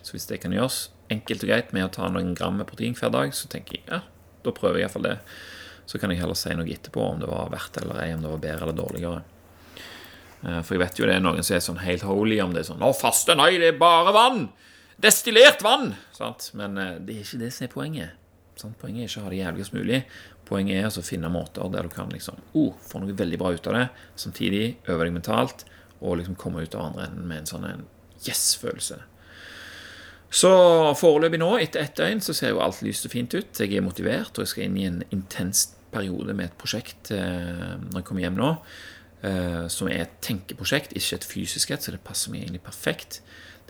Så 0.02 0.14
hvis 0.14 0.28
det 0.28 0.40
kan 0.42 0.52
gjøres 0.52 0.88
enkelt 1.12 1.44
og 1.44 1.50
greit 1.50 1.72
med 1.76 1.86
å 1.86 1.92
ta 1.92 2.08
noen 2.12 2.34
gram 2.36 2.60
med 2.60 2.68
protein 2.68 2.96
hver 2.96 3.12
dag, 3.14 3.34
så 3.36 3.48
tenker 3.52 3.78
jeg 3.78 3.86
ja, 3.88 4.02
da 4.44 4.54
prøver 4.56 4.80
jeg 4.80 4.88
iallfall 4.88 5.08
det. 5.08 5.16
Så 5.90 5.98
kan 5.98 6.12
jeg 6.12 6.20
heller 6.20 6.38
si 6.38 6.52
noe 6.54 6.70
etterpå 6.70 7.02
om 7.02 7.20
det 7.20 7.28
var 7.30 7.50
verdt 7.52 7.80
eller 7.80 8.04
ei, 8.04 8.12
om 8.14 8.22
det 8.24 8.30
var 8.30 8.44
bedre 8.44 8.68
eller 8.68 8.78
dårligere. 8.78 9.22
Eh, 10.44 10.60
for 10.60 10.76
jeg 10.76 10.84
vet 10.84 11.00
jo 11.00 11.08
det 11.08 11.16
er 11.16 11.24
noen 11.24 11.44
som 11.44 11.56
er 11.56 11.64
sånn 11.64 11.82
helt 11.82 12.06
holy 12.06 12.40
om 12.44 12.54
det 12.54 12.62
er 12.62 12.70
sånn 12.72 12.84
'Å, 12.84 12.92
faste, 12.96 13.36
nei, 13.36 13.56
det 13.58 13.74
er 13.74 13.80
bare 13.80 14.12
vann!' 14.16 14.48
Destillert 15.00 15.62
vann! 15.64 15.94
Sant? 16.12 16.50
Men 16.52 16.76
eh, 16.76 16.98
det 17.00 17.16
er 17.16 17.24
ikke 17.24 17.40
det 17.40 17.52
som 17.56 17.64
er 17.64 17.72
poenget. 17.72 18.19
Sant? 18.60 18.78
Poenget 18.80 19.04
er 19.04 19.10
ikke 19.10 19.22
å 19.22 19.26
ha 19.26 19.32
det 19.32 19.40
jævligst 19.40 19.76
mulig. 19.76 20.00
Poenget 20.48 20.80
er 20.80 21.00
å 21.00 21.06
finne 21.06 21.32
måter 21.32 21.70
der 21.72 21.86
du 21.86 21.94
kan 21.94 22.10
liksom, 22.12 22.40
oh, 22.58 22.74
få 22.84 23.02
noe 23.02 23.16
veldig 23.16 23.38
bra 23.40 23.52
ut 23.54 23.70
av 23.70 23.78
det, 23.78 23.86
samtidig 24.18 24.64
øve 24.86 25.06
deg 25.06 25.16
mentalt 25.16 25.64
og 26.00 26.20
liksom 26.20 26.36
komme 26.40 26.64
ut 26.64 26.74
av 26.74 26.90
andre 26.90 27.08
enden 27.08 27.28
med 27.28 27.42
en 27.42 27.50
sånn 27.50 27.66
yes-følelse. 28.26 29.00
Så 30.30 30.50
foreløpig 30.94 31.40
nå, 31.42 31.50
etter 31.58 31.82
ett 31.82 31.96
døgn, 31.98 32.22
så 32.22 32.34
ser 32.36 32.54
jo 32.54 32.62
alt 32.62 32.84
lyst 32.86 33.06
og 33.08 33.12
fint 33.12 33.34
ut. 33.34 33.50
Jeg 33.58 33.74
er 33.74 33.82
motivert, 33.84 34.30
og 34.36 34.44
jeg 34.44 34.52
skal 34.52 34.68
inn 34.68 34.78
i 34.78 34.86
en 34.86 35.00
intens 35.10 35.66
periode 35.90 36.36
med 36.38 36.50
et 36.50 36.58
prosjekt 36.60 37.10
eh, 37.14 37.74
når 37.80 37.98
jeg 37.98 38.06
kommer 38.06 38.24
hjem 38.24 38.38
nå, 38.38 38.50
som 39.20 39.88
er 39.90 40.06
et 40.06 40.12
tenkeprosjekt, 40.24 40.94
ikke 40.96 41.18
et 41.18 41.26
fysisk 41.28 41.74
et, 41.74 41.84
så 41.84 41.92
det 41.92 42.00
passer 42.00 42.32
meg 42.32 42.46
egentlig 42.46 42.62
perfekt. 42.64 43.20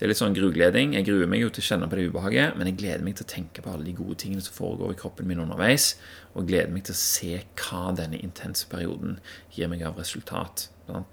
Det 0.01 0.07
er 0.07 0.15
litt 0.15 0.17
sånn 0.17 0.33
grugleding. 0.33 0.95
Jeg 0.97 1.05
gruer 1.05 1.29
meg 1.29 1.43
jo 1.43 1.51
til 1.53 1.61
å 1.61 1.67
kjenne 1.67 1.87
på 1.93 1.99
det 1.99 2.07
ubehaget, 2.09 2.55
men 2.57 2.71
jeg 2.71 2.79
gleder 2.81 3.03
meg 3.05 3.19
til 3.19 3.27
å 3.27 3.29
tenke 3.29 3.61
på 3.61 3.69
alle 3.69 3.85
de 3.85 3.93
gode 3.99 4.15
tingene 4.23 4.41
som 4.41 4.55
foregår 4.57 4.95
i 4.95 4.97
kroppen 4.97 5.29
min 5.29 5.43
underveis, 5.43 5.91
og 6.33 6.47
gleder 6.49 6.73
meg 6.73 6.87
til 6.89 6.97
å 6.97 7.01
se 7.03 7.43
hva 7.61 7.91
denne 7.99 8.17
intense 8.25 8.65
perioden 8.71 9.19
gir 9.53 9.69
meg 9.69 9.85
av 9.85 10.01
resultat. 10.01 10.71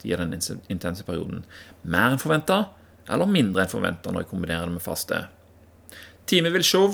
Gir 0.07 0.23
den 0.23 0.37
intense 0.37 1.03
perioden 1.03 1.43
mer 1.83 2.15
enn 2.15 2.23
forventa, 2.23 2.61
eller 3.11 3.27
mindre 3.27 3.65
enn 3.65 3.73
forventa 3.75 4.13
når 4.13 4.23
jeg 4.23 4.31
kombinerer 4.31 4.71
det 4.71 4.77
med 4.77 4.85
faste. 4.87 5.19
Time 6.31 6.55
vil 6.55 6.63
show. 6.63 6.87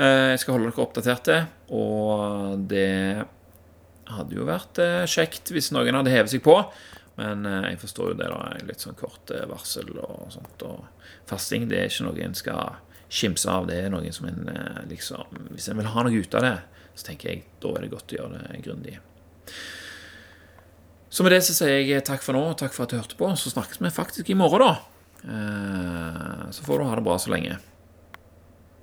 Eh, 0.00 0.30
jeg 0.32 0.40
skal 0.40 0.56
holde 0.56 0.72
dere 0.72 0.86
oppdaterte, 0.86 1.38
og 1.76 2.64
det 2.72 2.88
hadde 4.16 4.38
jo 4.38 4.46
vært 4.48 4.80
eh, 4.82 5.04
kjekt 5.08 5.52
hvis 5.54 5.72
noen 5.74 5.96
hadde 5.98 6.12
hevet 6.12 6.32
seg 6.32 6.44
på. 6.44 6.56
Men 7.18 7.46
eh, 7.48 7.72
jeg 7.72 7.80
forstår 7.82 8.12
jo 8.12 8.18
det, 8.20 8.28
da. 8.32 8.40
Litt 8.68 8.84
sånn 8.84 8.98
kort 8.98 9.32
eh, 9.34 9.46
varsel 9.50 9.90
og 9.96 10.28
sånt. 10.34 10.64
Og 10.68 11.08
fasting 11.28 11.68
det 11.70 11.80
er 11.80 11.92
ikke 11.92 12.08
noe 12.08 12.26
en 12.26 12.38
skal 12.38 12.78
skimse 13.08 13.48
av. 13.50 13.68
Det 13.70 13.78
er 13.82 13.92
noe 13.92 14.12
som 14.12 14.28
en 14.28 14.50
liksom 14.90 15.38
Hvis 15.54 15.70
en 15.70 15.80
vil 15.80 15.92
ha 15.94 16.04
noe 16.04 16.22
ut 16.22 16.38
av 16.38 16.44
det, 16.44 16.56
så 16.98 17.10
tenker 17.10 17.32
jeg 17.32 17.46
da 17.62 17.72
er 17.74 17.86
det 17.86 17.92
godt 17.94 18.12
å 18.12 18.20
gjøre 18.20 18.42
det 18.42 18.62
grundig. 18.66 18.98
Så 21.08 21.24
med 21.24 21.32
det 21.32 21.40
så 21.46 21.54
sier 21.56 21.80
jeg 21.88 22.04
takk 22.04 22.20
for 22.20 22.36
nå, 22.36 22.50
og 22.50 22.58
takk 22.60 22.74
for 22.74 22.84
at 22.84 22.92
du 22.92 22.98
hørte 22.98 23.16
på. 23.16 23.30
Så 23.40 23.54
snakkes 23.54 23.80
vi 23.80 23.92
faktisk 23.94 24.28
i 24.28 24.36
morgen, 24.36 24.66
da. 24.66 26.50
Så 26.52 26.66
får 26.66 26.82
du 26.82 26.84
ha 26.84 26.98
det 26.98 27.04
bra 27.06 27.16
så 27.18 27.32
lenge. 27.32 27.56